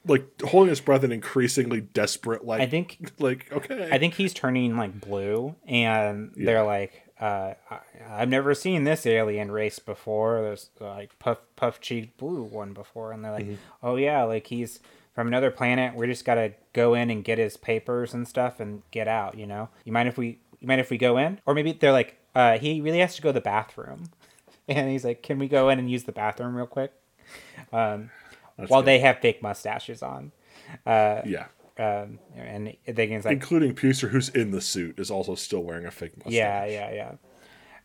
[0.06, 2.44] like holding his breath and increasingly desperate.
[2.44, 7.54] Like I think like okay, I think he's turning like blue, and they're like, uh,
[7.70, 7.78] I,
[8.10, 10.42] I've never seen this alien race before.
[10.42, 13.46] There's like puff puff cheeked blue one before, and they're like,
[13.82, 14.80] oh yeah, like he's
[15.14, 15.94] from another planet.
[15.94, 19.36] We just gotta go in and get his papers and stuff and get out.
[19.38, 21.92] You know, you mind if we you mind if we go in, or maybe they're
[21.92, 24.04] like, uh, he really has to go to the bathroom,
[24.68, 26.92] and he's like, can we go in and use the bathroom real quick?
[27.72, 28.10] Um,
[28.68, 28.86] while good.
[28.86, 30.32] they have fake mustaches on.
[30.86, 31.46] yeah,
[31.78, 35.86] Um, and they can like, including Puster, who's in the suit, is also still wearing
[35.86, 36.32] a fake mustache.
[36.34, 36.92] yeah, yeah,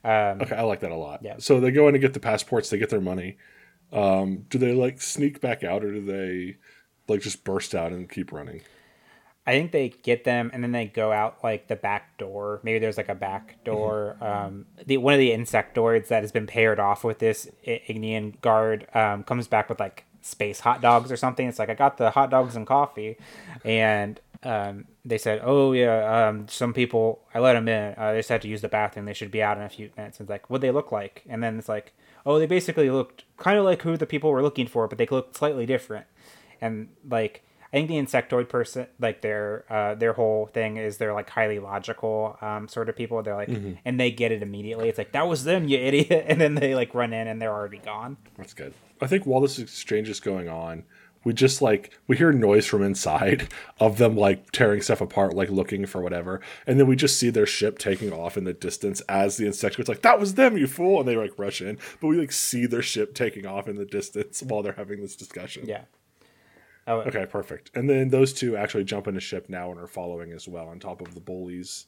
[0.04, 0.32] yeah.
[0.32, 1.22] Um, Okay, I like that a lot.
[1.24, 1.36] Yeah.
[1.40, 3.38] So they go in and get the passports, they get their money.
[3.92, 6.58] Um, do they like sneak back out or do they
[7.08, 8.62] like just burst out and keep running?
[9.46, 12.60] I think they get them and then they go out like the back door.
[12.64, 14.18] Maybe there's like a back door.
[14.20, 18.42] Um, the one of the insectoids that has been paired off with this I- Ignian
[18.42, 21.48] guard um, comes back with like space hot dogs or something.
[21.48, 23.16] It's like I got the hot dogs and coffee,
[23.64, 27.96] and um, they said, "Oh yeah, um, some people I let them in.
[27.98, 29.06] Uh, they just had to use the bathroom.
[29.06, 31.24] They should be out in a few minutes." It's like, what they look like?
[31.30, 31.94] And then it's like,
[32.26, 35.08] oh, they basically looked kind of like who the people were looking for, but they
[35.08, 36.06] looked slightly different.
[36.62, 37.44] And like,
[37.74, 41.60] I think the insectoid person, like their uh, their whole thing is they're like highly
[41.60, 43.22] logical um, sort of people.
[43.24, 43.74] They're like, Mm-hmm.
[43.86, 44.88] and they get it immediately.
[44.90, 47.54] It's like that was them, you idiot, and then they like run in and they're
[47.54, 48.18] already gone.
[48.38, 48.74] That's good.
[49.02, 50.84] I think while this exchange is going on,
[51.26, 53.50] we just like we hear noise from inside
[53.82, 57.30] of them like tearing stuff apart, like looking for whatever, and then we just see
[57.30, 60.68] their ship taking off in the distance as the insectoid's like, "That was them, you
[60.68, 63.76] fool!" and they like rush in, but we like see their ship taking off in
[63.76, 65.66] the distance while they're having this discussion.
[65.68, 65.82] Yeah.
[66.88, 67.72] Oh, Okay, perfect.
[67.76, 70.80] And then those two actually jump into ship now and are following as well on
[70.80, 71.88] top of the bullies.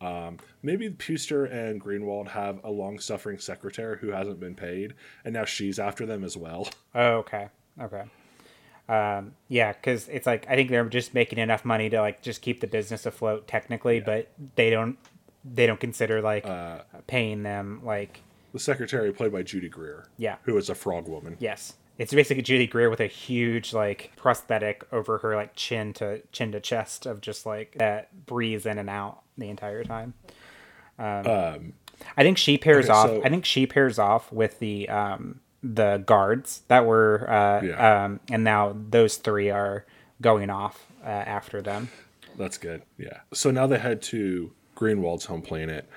[0.00, 4.94] Um, maybe Puster and Greenwald have a long suffering secretary who hasn't been paid,
[5.24, 6.68] and now she's after them as well.
[6.94, 7.48] Oh, okay.
[7.80, 8.04] Okay.
[8.88, 12.40] Um, yeah, because it's like I think they're just making enough money to like just
[12.40, 14.96] keep the business afloat technically, but they don't
[15.44, 18.20] they don't consider like Uh, paying them like
[18.52, 20.06] The secretary played by Judy Greer.
[20.18, 20.36] Yeah.
[20.44, 21.36] Who is a frog woman.
[21.40, 21.74] yes.
[21.98, 26.52] It's basically Judy Greer with a huge like prosthetic over her like chin to chin
[26.52, 30.14] to chest of just like that breathes in and out the entire time.
[30.98, 31.72] Um,
[32.16, 33.06] I think she pairs okay, off.
[33.08, 38.04] so- I think she pairs off with the um the guards that were uh Yeah.
[38.04, 39.84] um and now those three are
[40.20, 41.88] going off uh, after them.
[42.38, 42.82] That's good.
[42.98, 43.20] Yeah.
[43.32, 45.88] So now they head to Greenwald's home planet,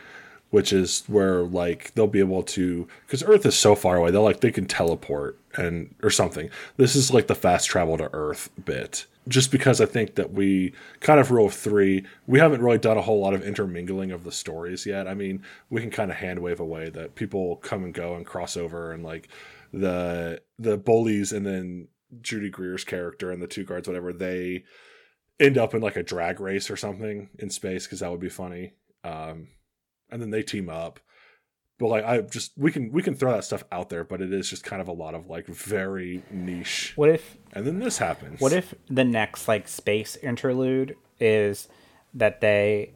[0.49, 4.11] which is where like they'll be able to because Earth is so far away.
[4.11, 6.49] They'll like they can teleport and or something.
[6.77, 9.05] This is like the fast travel to Earth bit.
[9.27, 12.97] Just because I think that we kind of rule of three, we haven't really done
[12.97, 15.07] a whole lot of intermingling of the stories yet.
[15.07, 18.25] I mean, we can kind of hand wave away that people come and go and
[18.25, 19.27] cross over and like
[19.71, 21.87] the the bullies and then
[22.21, 24.63] Judy Greer's character and the two guards, whatever, they
[25.39, 28.29] end up in like a drag race or something in space because that would be
[28.29, 28.73] funny.
[29.03, 29.49] Um,
[30.11, 30.99] and then they team up.
[31.77, 34.33] But like I just we can we can throw that stuff out there, but it
[34.33, 36.93] is just kind of a lot of like very niche.
[36.95, 38.41] What if And then this happens.
[38.41, 41.69] What if the next like space interlude is
[42.13, 42.93] that they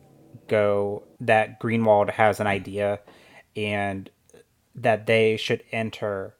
[0.48, 3.00] go that Greenwald has an idea
[3.56, 4.10] and
[4.76, 6.36] that they should enter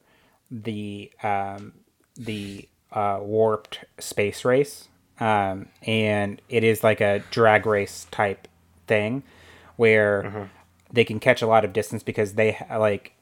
[0.50, 1.72] the um
[2.16, 8.46] the uh warped space race um and it is like a drag race type
[8.86, 9.22] thing
[9.76, 10.50] where
[10.94, 13.12] they can catch a lot of distance because they like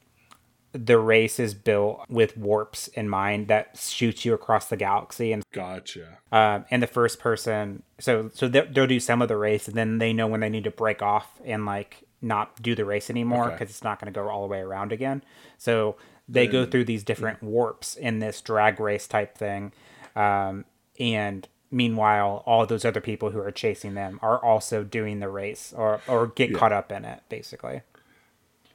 [0.71, 5.43] the race is built with warps in mind that shoots you across the galaxy and
[5.51, 6.17] Gotcha.
[6.31, 9.75] um, and the first person so so they'll, they'll do some of the race and
[9.77, 13.09] then they know when they need to break off and like not do the race
[13.09, 13.55] anymore Okay.
[13.55, 15.23] because it's not going to go all the way around again
[15.57, 15.95] so
[16.29, 19.73] they go through these different warps in this drag race type thing
[20.15, 20.63] um,
[20.99, 25.73] and meanwhile all those other people who are chasing them are also doing the race
[25.75, 27.81] or or get caught up in it basically.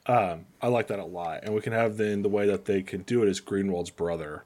[0.05, 1.41] Um, I like that a lot.
[1.43, 4.43] And we can have then the way that they can do it is Greenwald's brother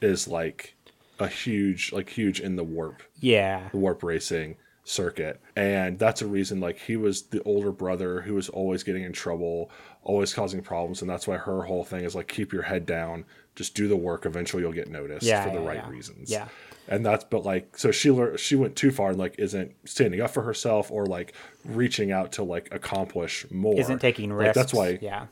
[0.00, 0.74] is like
[1.18, 3.68] a huge like huge in the warp yeah.
[3.70, 5.40] the warp racing circuit.
[5.54, 9.12] And that's a reason like he was the older brother who was always getting in
[9.12, 9.70] trouble
[10.02, 11.02] always causing problems.
[11.02, 13.24] And that's why her whole thing is like keep your head down
[13.54, 14.24] just do the work.
[14.24, 15.90] Eventually you'll get noticed Yeah, for the yeah, right yeah.
[15.90, 16.30] reasons.
[16.30, 16.48] Yeah.
[16.88, 20.20] And that's but like so she lear- she went too far and like isn't standing
[20.20, 23.78] up for herself or like reaching out to like accomplish more.
[23.78, 24.54] Isn't taking Like, risks.
[24.56, 25.26] that's why yeah.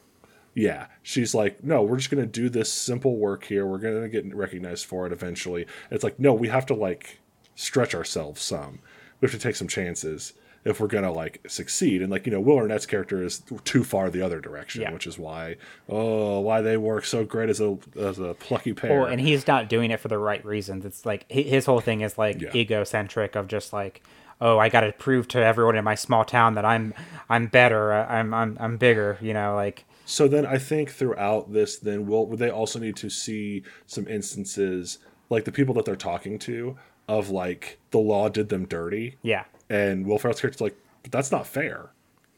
[0.54, 0.86] Yeah.
[1.02, 3.66] She's like no we're just going to do this simple work here.
[3.66, 5.66] We're going to get recognized for it eventually.
[5.90, 7.20] It's like no we have to like
[7.54, 8.78] stretch ourselves some.
[9.20, 10.32] We have to take some chances
[10.64, 13.82] if we're going to like succeed and like you know will arnett's character is too
[13.82, 14.92] far the other direction Yeah.
[14.92, 15.56] which is why
[15.88, 19.46] oh why they work so great as a as a plucky pair Well, and he's
[19.46, 20.84] not doing it for the right reasons.
[20.84, 22.50] It's like his whole thing is like Yeah.
[22.54, 24.02] egocentric of just like,
[24.40, 26.92] oh, I got to prove to everyone in my small town that I'm
[27.28, 31.52] I'm better, uh, I'm I'm I'm bigger, you know, like So then I think throughout
[31.52, 34.98] this, then will they also need to see some instances
[35.30, 36.76] like the people that they're talking to
[37.08, 41.32] of like the law did them dirty, yeah, and Will Ferrell's character's like, but that's
[41.32, 41.88] not fair.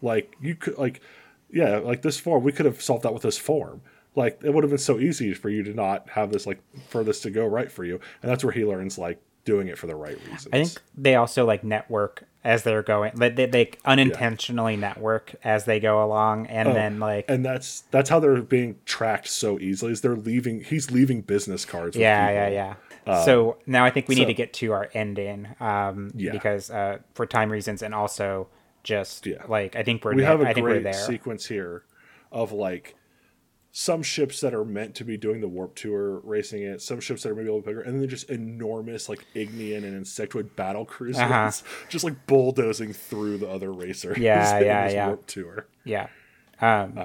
[0.01, 1.01] Like you could like,
[1.51, 3.81] yeah, like this form we could have solved that with this form.
[4.15, 7.03] Like it would have been so easy for you to not have this like for
[7.03, 9.89] this to go right for you, and that's where he learns like doing it for
[9.89, 10.49] the right reasons.
[10.53, 13.13] I think they also like network as they're going.
[13.15, 17.81] Like they, they unintentionally network as they go along, and Oh, then like and that's
[17.91, 19.93] that's how they're being tracked so easily.
[19.93, 20.63] Is they're leaving?
[20.63, 21.97] He's leaving business cards.
[21.97, 22.53] With yeah, people.
[22.55, 22.75] yeah,
[23.07, 23.25] yeah.
[23.25, 26.33] so now I think we need to get to our ending, um, Yeah.
[26.33, 28.49] because uh, for time reasons, and also
[28.83, 29.45] just Yeah.
[29.49, 30.93] like I think we're we ne- have a I think we're great there.
[30.95, 31.85] sequence here
[32.31, 32.95] of like
[33.75, 37.23] some ships that are meant to be doing the warp tour racing it some ships
[37.23, 40.85] that are maybe a little bigger and then just enormous like ignean and insectoid battle
[40.85, 41.51] cruisers Uh-huh.
[41.89, 45.07] just like bulldozing through the other racers Yeah, yeah, yeah.
[45.07, 46.09] warp tour Yeah.
[46.61, 46.99] Um,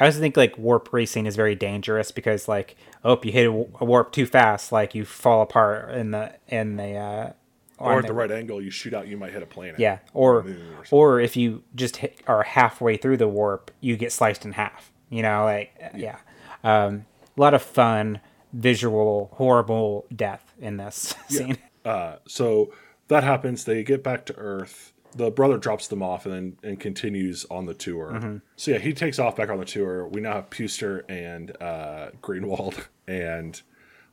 [0.00, 2.74] I also think like warp racing is very dangerous because like
[3.04, 6.76] oh if you hit a, warp too fast like you fall apart in the in
[6.76, 7.32] the uh
[7.78, 9.80] or at the the- right angle, you shoot out, you might hit a planet.
[9.80, 14.12] Yeah, or or or if you just hit, are halfway through the warp, you get
[14.12, 14.92] sliced in half.
[15.10, 16.18] You know, like yeah,
[16.62, 17.04] Um,
[17.36, 18.20] a lot of fun
[18.52, 21.58] visual horrible death in this scene.
[21.84, 22.72] Uh, so
[23.08, 23.64] that happens.
[23.64, 24.92] They get back to Earth.
[25.16, 28.12] The brother drops them off and then and continues on the tour.
[28.14, 28.36] Mm-hmm.
[28.56, 30.06] So yeah, he takes off back on the tour.
[30.08, 33.60] We now have Puster and uh, Greenwald and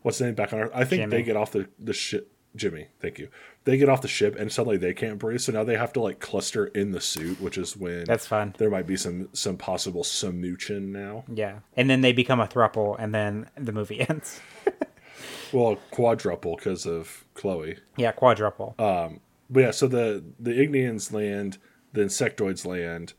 [0.02, 0.72] what's the name back on Earth?
[0.74, 1.18] I think Jimmy.
[1.18, 2.32] they get off the the ship.
[2.54, 3.30] Jimmy, thank you.
[3.64, 5.40] They get off the ship and suddenly they can't breathe.
[5.40, 8.54] So now they have to like cluster in the suit, which is when That's fun.
[8.58, 11.24] There might be some some possible smooching now.
[11.34, 14.42] Yeah, and then they become a thruple, and then the movie ends.
[15.54, 17.78] Well, quadruple because of Chloe.
[17.98, 18.76] yeah, quadruple.
[18.80, 19.20] Um,
[19.50, 21.58] But yeah, so the the Ignians land,
[21.94, 23.14] the Insectoids land,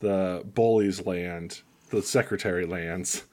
[0.00, 3.24] the Bullies land, the Secretary lands,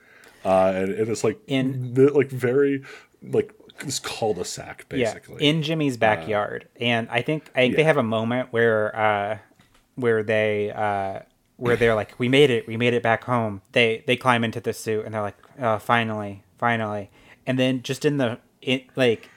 [0.46, 2.84] uh, and it is like In- the- like very
[3.22, 5.44] like this cul-de-sac basically.
[5.44, 9.38] Yeah, in Jimmy's backyard, and I think I think they have a moment where uh,
[9.96, 11.20] where they uh,
[11.58, 14.62] where they're like, "We made it, we made it back home." They they climb into
[14.62, 17.10] the suit and they're like, oh, "Finally, finally!"
[17.46, 19.30] And then just in the it like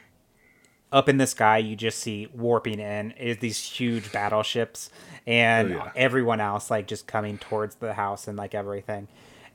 [0.93, 4.89] up in the sky, you just see warping in is these huge battleships,
[5.27, 5.91] and Oh, yeah.
[5.97, 9.09] everyone else like just coming towards the house and like everything,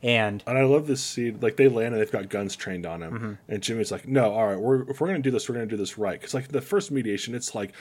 [0.03, 1.39] and and I love this scene.
[1.41, 3.33] Like they land and they've got guns trained on him, Mm-hmm.
[3.47, 5.77] and Jimmy's like, "No, all right, we're if we're gonna do this, we're gonna do
[5.77, 7.71] this right." Because like the first mediation, it's like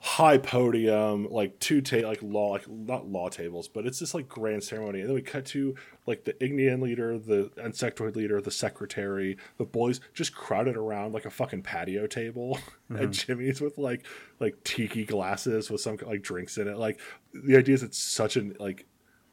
[0.00, 4.28] high podium, like two ta- like law, like not law tables, but it's this like
[4.28, 5.00] grand ceremony.
[5.00, 5.74] And then we cut to
[6.06, 11.24] like the Ignian leader, the insectoid leader, the secretary, the boys just crowded around like
[11.24, 12.58] a fucking patio table,
[12.90, 14.04] and Jimmy's with like
[14.40, 16.76] like tiki glasses with some like drinks in it.
[16.76, 17.00] Like
[17.32, 18.84] the idea is it's such an like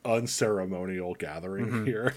[0.05, 2.13] unceremonial gathering here.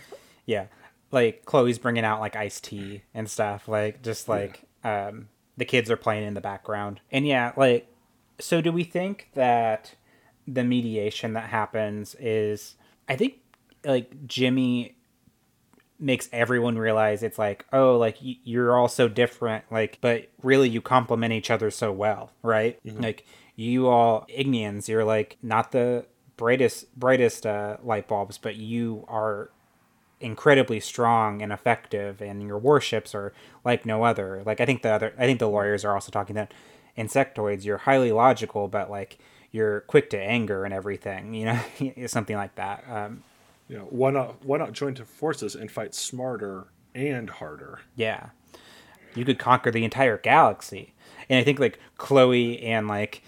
[0.46, 0.66] Yeah.
[1.10, 3.68] Like Chloe's bringing out like iced tea and stuff.
[3.68, 7.00] Like just like um the kids are playing in the background.
[7.10, 7.86] And yeah, like
[8.40, 9.94] so do we think that
[10.46, 12.74] the mediation that happens is
[13.08, 13.34] I think
[13.84, 14.96] like Jimmy
[15.98, 20.68] makes everyone realize it's like oh like y- you're all so different like but really
[20.68, 23.24] you complement each other so well right like
[23.54, 26.04] you all ignians you're like not the
[26.36, 29.50] brightest brightest uh, light bulbs but you are
[30.20, 33.32] incredibly strong and effective and your warships are
[33.64, 34.42] like no other.
[34.46, 36.52] Like i think the other i think the lawyers are also talking that
[36.96, 39.18] insectoids you're highly logical but like
[39.50, 41.60] you're quick to anger and everything you know
[42.06, 43.22] something like that um.
[43.66, 47.80] You know, why not why not join to forces and fight smarter and harder?
[47.96, 48.28] yeah.
[49.14, 50.92] You could conquer the entire galaxy.
[51.30, 53.22] And i think like chloe and like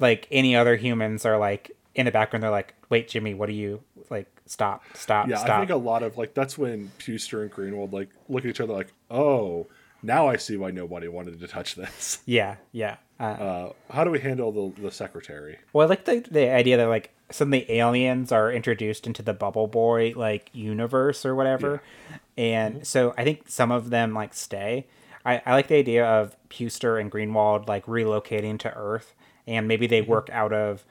[0.00, 3.52] like any other humans are like in the background they're like wait jimmy what are
[3.52, 7.42] you like stop stop Yeah, stop I think a lot of like that's when Puster
[7.42, 9.66] and Greenwald like look at each other like, oh,
[10.02, 12.20] now I see why nobody wanted to touch this.
[12.26, 15.58] yeah yeah uh, Uh, how do we handle the the secretary?
[15.72, 19.66] Well, I like the, the idea that like the aliens are introduced into the Bubble
[19.66, 21.82] Boy like universe or whatever,
[22.36, 24.86] and so I think some of them like stay.
[25.24, 29.14] I, I like the idea of Puster and Greenwald like relocating to Earth,
[29.46, 30.84] and maybe they work out of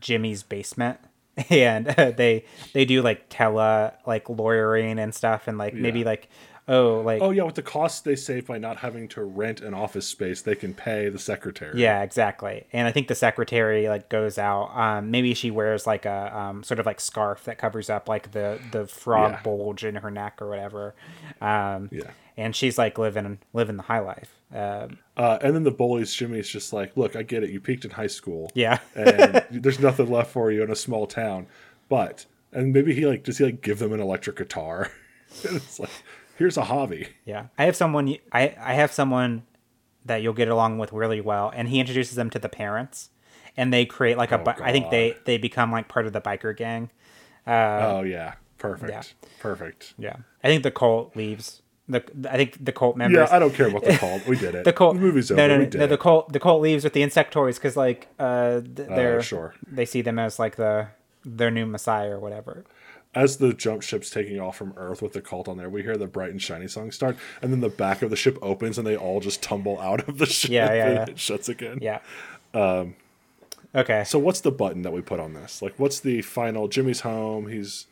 [0.00, 0.98] Jimmy's basement,
[1.50, 6.28] and uh, they they do like tele like lawyering and stuff, and like maybe like
[6.68, 9.74] oh like Oh yeah, with the costs they save by not having to rent an
[9.74, 11.80] office space, they can pay the secretary.
[11.80, 12.66] Yeah, exactly.
[12.72, 14.70] And I think the secretary like goes out.
[14.76, 18.32] Um, maybe she wears like a um, sort of like scarf that covers up like
[18.32, 19.42] the the frog Yeah.
[19.42, 20.94] bulge in her neck or whatever.
[21.40, 22.10] Um, Yeah.
[22.38, 24.32] And she's like living living the high life.
[24.54, 27.50] Um, Uh, and then the bullies, Jimmy's just like, look, I get it.
[27.50, 28.50] You peaked in high school.
[28.54, 28.78] yeah.
[28.94, 31.46] and there's nothing left for you in a small town.
[31.88, 34.90] But and maybe he like does he like give them an electric guitar?
[35.44, 35.90] it's like
[36.36, 37.08] here's a hobby.
[37.24, 38.16] Yeah, I have someone.
[38.32, 39.44] I I have someone
[40.04, 43.10] that you'll get along with really well, and he introduces them to the parents,
[43.56, 44.40] and they create like a.
[44.40, 46.90] Oh, I think they they become like part of the biker gang.
[47.46, 49.02] oh yeah, perfect, yeah.
[49.40, 49.94] perfect.
[49.98, 51.62] Yeah, I think the cult leaves.
[51.88, 53.28] The I think the cult members.
[53.28, 54.26] Yeah, I don't care what the cult.
[54.26, 54.64] We did it.
[54.64, 54.96] the cult.
[54.96, 55.40] The movie's over.
[55.40, 55.86] No, no, we no, did no.
[55.86, 56.32] The cult.
[56.32, 59.54] The cult leaves with the insectoids because like uh they're sure.
[59.70, 60.88] They see them as like the
[61.24, 62.64] their new messiah or whatever.
[63.16, 65.96] As the jump ship's taking off from Earth with the cult on there, we hear
[65.96, 68.86] the bright and shiny song start, and then the back of the ship opens, and
[68.86, 71.04] they all just tumble out of the ship, Yeah, yeah, and yeah.
[71.08, 71.78] it shuts again.
[71.80, 72.00] Yeah.
[72.54, 72.94] Um.
[73.74, 74.04] Okay.
[74.04, 75.62] So what's the button that we put on this?
[75.62, 76.68] Like, what's the final?
[76.68, 77.48] Jimmy's home.
[77.48, 77.86] He's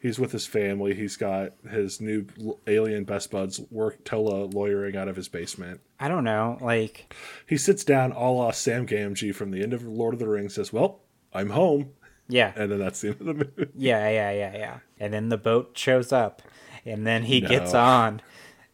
[0.00, 0.94] he's with his family.
[0.94, 2.26] He's got his new
[2.66, 5.80] alien best buds work tele lawyering out of his basement.
[5.98, 6.58] I don't know.
[6.60, 7.12] Like
[7.46, 10.54] He sits down, a la Sam Gamgee from the end of Lord of the Rings.
[10.54, 11.00] Says, "Well,
[11.34, 11.90] I'm home,"
[12.30, 12.52] yeah.
[12.56, 13.70] and then that's the end of the movie.
[13.76, 14.78] Yeah, yeah, yeah, yeah.
[14.98, 16.42] And then the boat shows up,
[16.86, 18.22] and then he gets on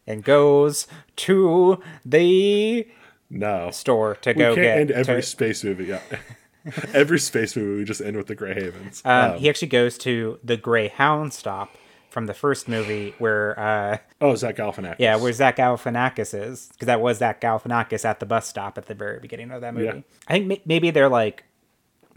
[0.05, 0.87] and goes
[1.17, 2.87] to the
[3.29, 3.71] No.
[3.71, 4.49] store to go get.
[4.49, 4.97] We go can't get.
[4.97, 5.85] end every to- space movie.
[5.85, 5.99] Yeah.
[6.93, 9.01] every space movie, we just end with the Grey Havens.
[9.05, 11.75] um, Um, he actually goes to the Greyhound stop
[12.09, 14.95] from the first movie where, uh, oh, Zach Galifianakis.
[14.99, 18.87] yeah, where Zach Galifianakis is, because that was Zach Galifianakis at the bus stop at
[18.87, 19.85] the very beginning of that movie.
[19.85, 20.01] Yeah.
[20.27, 21.43] I think ma- maybe they're like,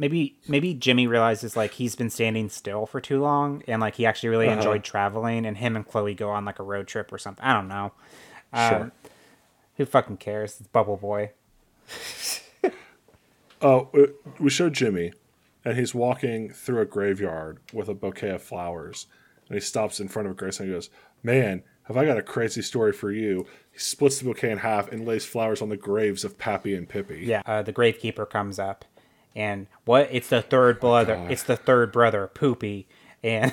[0.00, 4.06] maybe maybe Jimmy realizes like he's been standing still for too long, and like he
[4.06, 4.56] actually really Uh-huh.
[4.56, 7.44] enjoyed traveling, and him and Chloe go on like a road trip or something.
[7.44, 7.92] I don't know.
[8.54, 8.80] Sure.
[8.82, 8.92] Um,
[9.76, 10.56] Who fucking cares?
[10.58, 11.30] It's Bubble Boy.
[13.62, 14.06] Oh, uh,
[14.38, 15.12] we show Jimmy,
[15.66, 19.06] and he's walking through a graveyard with a bouquet of flowers.
[19.48, 20.88] And he stops in front of a Grace and he goes,
[21.22, 23.46] Man, have I got a crazy story for you?
[23.70, 26.88] He splits the bouquet in half and lays flowers on the graves of Pappy and
[26.88, 27.20] Pippi.
[27.26, 28.86] Yeah, uh, the gravekeeper comes up,
[29.34, 30.08] and what?
[30.10, 31.16] It's the third brother.
[31.16, 31.30] God.
[31.30, 32.86] It's the third brother, Poopy,
[33.22, 33.52] and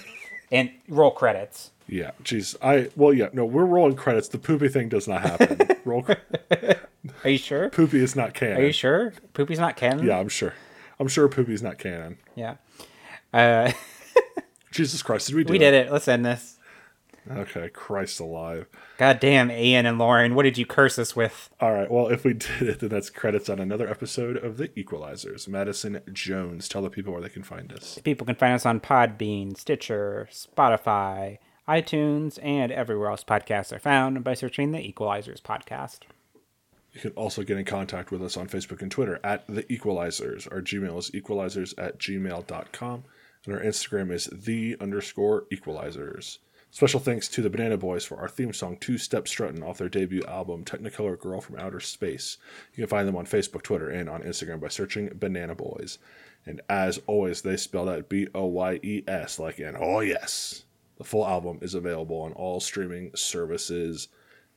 [0.52, 1.70] and roll credits.
[1.88, 2.56] Yeah, jeez.
[2.62, 4.28] I well, yeah, no, we're rolling credits.
[4.28, 5.76] The poopy thing does not happen.
[5.84, 6.06] Roll.
[7.24, 7.68] Are you sure?
[7.70, 8.58] Poopy is not canon.
[8.58, 9.12] Are you sure?
[9.34, 10.06] Poopy's not canon.
[10.06, 10.54] Yeah, I'm sure.
[11.00, 12.18] I'm sure Poopy's not canon.
[12.36, 12.54] Yeah.
[13.34, 13.72] Uh,
[14.70, 15.90] Jesus Christ, did we do we did it.
[15.90, 16.56] Let's end this.
[17.30, 18.66] Okay, Christ alive.
[18.98, 21.50] God damn, Ian and Lauren, what did you curse us with?
[21.60, 24.68] All right, well, if we did it, then that's credits on another episode of The
[24.68, 25.46] Sequelizers.
[25.46, 27.98] Madison Jones, tell the people where they can find us.
[28.02, 34.24] People can find us on Podbean, Stitcher, Spotify, iTunes, and everywhere else podcasts are found
[34.24, 36.00] by searching the Sequelizers podcast.
[36.92, 40.50] You can also get in contact with us on Facebook and Twitter at The Sequelizers.
[40.52, 43.04] Our Gmail is sequelizers at gmail.com,
[43.46, 46.38] and our Instagram is The underscore Sequelizers.
[46.74, 49.90] Special thanks to the Banana Boys for our theme song, Two Step Strutting, off their
[49.90, 52.38] debut album, Technicolor Girl from Outer Space.
[52.72, 55.98] You can find them on Facebook, Twitter, and on Instagram by searching Banana Boys.
[56.46, 60.64] And as always, they spell that B O Y E S, like an oh yes.
[60.96, 64.08] The full album is available on all streaming services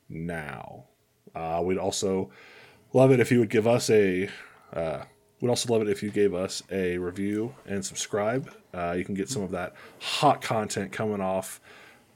[0.07, 0.85] now.
[1.35, 2.31] Uh, we'd also
[2.93, 4.29] love it if you would give us a.
[4.71, 5.03] Uh,
[5.41, 8.49] we'd also love it if you gave us a review and subscribe.
[8.73, 11.59] Uh, you can get some of that hot content coming off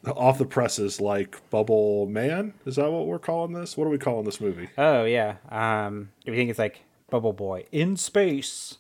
[0.06, 2.54] off the presses, like Bubble Man.
[2.66, 3.76] Is that what we're calling this?
[3.78, 4.70] What are we calling this movie?
[4.78, 5.36] Oh, yeah.
[5.50, 8.78] Um, do you think it's like Bubble Boy in space?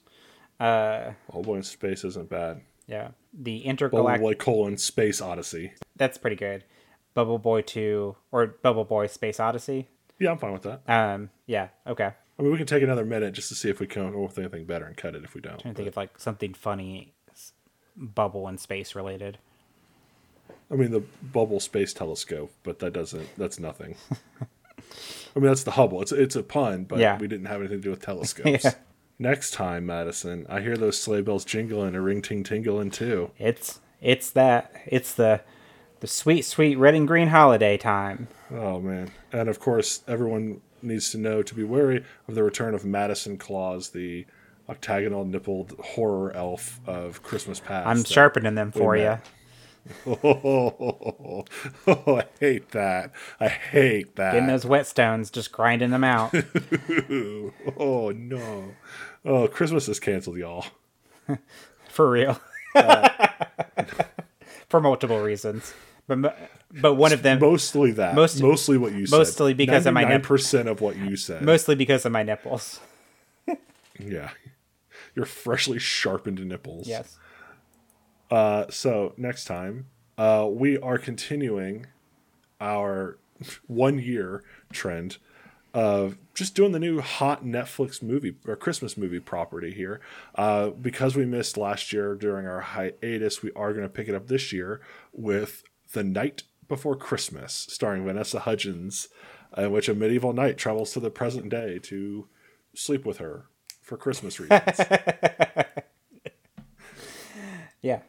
[0.60, 2.62] Uh, Oh boy, in space isn't bad.
[2.88, 3.10] yeah.
[3.34, 4.22] The Bubble intergalactic.
[4.22, 5.74] Boy colon Space Odyssey.
[5.96, 6.64] That's pretty good.
[7.14, 9.88] Bubble Boy 2 or Bubble Boy Space Odyssey.
[10.20, 10.82] Yeah, I'm fine with that.
[10.88, 12.12] Um, yeah, okay.
[12.38, 14.40] I mean, we can take another minute just to see if we come up with
[14.40, 15.60] anything better and cut it if we don't.
[15.60, 17.14] trying to think of like something funny,
[17.96, 19.38] bubble and space related.
[20.72, 23.28] I mean, the Bubble Space Telescope, but that doesn't.
[23.38, 23.96] That's nothing.
[25.36, 26.02] I mean, that's the Hubble.
[26.02, 27.18] It's it's a pun, but Yeah.
[27.18, 28.64] we didn't have anything to do with telescopes.
[28.64, 28.74] Yeah.
[29.22, 33.32] Next time, Madison, I hear those sleigh bells jingling and ring ting tingling too.
[33.38, 35.42] It's it's that it's the
[36.00, 38.28] the sweet sweet red and green holiday time.
[38.52, 39.12] Oh man!
[39.34, 43.38] And of course, everyone needs to know to be wary of the return of Madison
[43.38, 44.26] Claus, the
[44.70, 47.88] octagonal nippled horror elf of Christmas past.
[47.88, 49.04] I'm sharpening them for you.
[49.04, 49.26] met.
[50.08, 51.46] Oh,
[51.88, 53.12] I hate that.
[53.40, 54.34] I hate that.
[54.34, 56.34] Getting those whetstones, just grinding them out.
[57.78, 58.72] Oh no.
[59.26, 60.66] Oh, Christmas is canceled, y'all.
[61.90, 62.40] for real.
[64.68, 65.74] for multiple reasons.
[66.08, 66.38] But
[66.72, 68.16] but one of them Mostly that.
[68.16, 69.18] Most- mostly what you said.
[69.18, 71.42] mostly because of my nip- percent of what you said.
[71.44, 72.80] mostly because of my nipples.
[74.00, 74.32] yeah.
[75.16, 76.88] Your freshly sharpened nipples.
[76.88, 77.18] Yes.
[78.30, 81.88] Uh, so next time, uh, we are continuing
[82.62, 83.18] our
[83.68, 85.18] one year trend
[85.74, 90.00] of just doing the new hot Netflix movie or Christmas movie property here.
[90.36, 94.16] Uh, because we missed last year during our hiatus, we are going to pick it
[94.16, 94.82] up this year
[95.14, 95.64] with
[95.94, 99.10] The Knight Before Christmas, starring Vanessa Hudgens,
[99.56, 102.28] in which a medieval knight travels to the present day to
[102.74, 103.46] sleep with her
[103.82, 104.82] for Christmas reasons.
[107.82, 108.00] Yeah.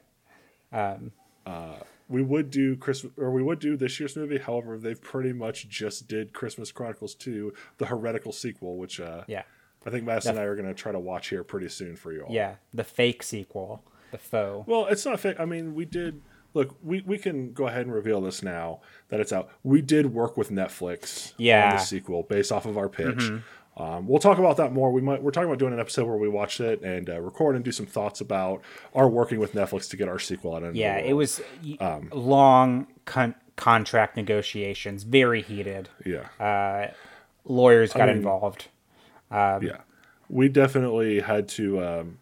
[0.72, 1.12] Um,
[1.46, 1.76] uh,
[2.08, 4.38] we would do Christmas or we would do this year's movie.
[4.38, 9.42] However, they've pretty much just did Christmas Chronicles 2, the heretical sequel, which uh, Yeah.
[9.86, 12.12] I think Madison and I are going to try to watch here pretty soon for
[12.12, 12.32] you all.
[12.34, 12.56] Yeah.
[12.74, 13.82] The fake sequel.
[14.10, 14.66] The faux.
[14.66, 15.36] Well, it's not fake.
[15.38, 16.20] I mean, we did
[16.52, 16.74] look.
[16.82, 19.48] We we can go ahead and reveal this now that it's out.
[19.62, 21.72] We did work with Netflix on Yeah.
[21.76, 23.06] the sequel based off of our pitch.
[23.16, 23.36] Mm-hmm.
[23.80, 24.92] Um, we'll talk about that more.
[24.92, 25.22] We might.
[25.22, 27.72] We're talking about doing an episode where we watch it and uh, record and do
[27.72, 28.60] some thoughts about
[28.94, 30.74] our working with Netflix to get our sequel out.
[30.74, 31.40] Yeah, it was
[31.80, 35.88] Um, long con- contract negotiations, very heated.
[36.04, 36.90] Yeah.
[37.46, 38.68] Lawyers got mean- involved.
[39.32, 39.78] Yeah,
[40.28, 42.18] we definitely had to um,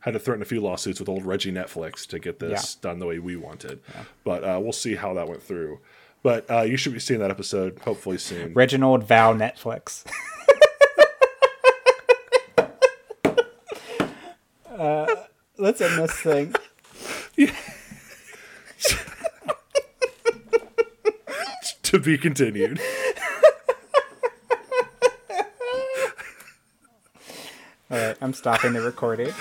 [0.00, 3.06] had to threaten a few lawsuits with old Reggie Netflix to get this done the
[3.06, 3.80] way we wanted.
[4.24, 5.80] But uh, we'll see how that went through.
[6.22, 8.54] But uh, you should be seeing that episode hopefully soon.
[8.54, 10.04] Reginald Val Netflix.
[14.74, 15.06] Uh,
[15.56, 16.52] let's end this thing.
[21.82, 22.80] to be continued.
[27.88, 29.32] All right, I'm stopping the recording.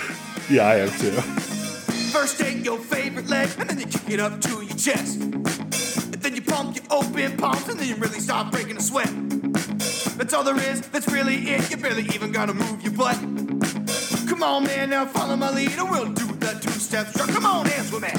[0.52, 1.10] Yeah, I am too.
[2.12, 5.20] First take your favorite leg, and then you kick it up to your chest.
[5.20, 9.10] And then you pump your open palms, and then you really start breaking a sweat.
[10.16, 11.72] That's all there is, that's really it.
[11.72, 13.18] You barely even gotta move your butt.
[14.34, 17.30] Come on, man, now follow my lead, and we'll do the two step strut.
[17.30, 18.10] Come on, dance with me.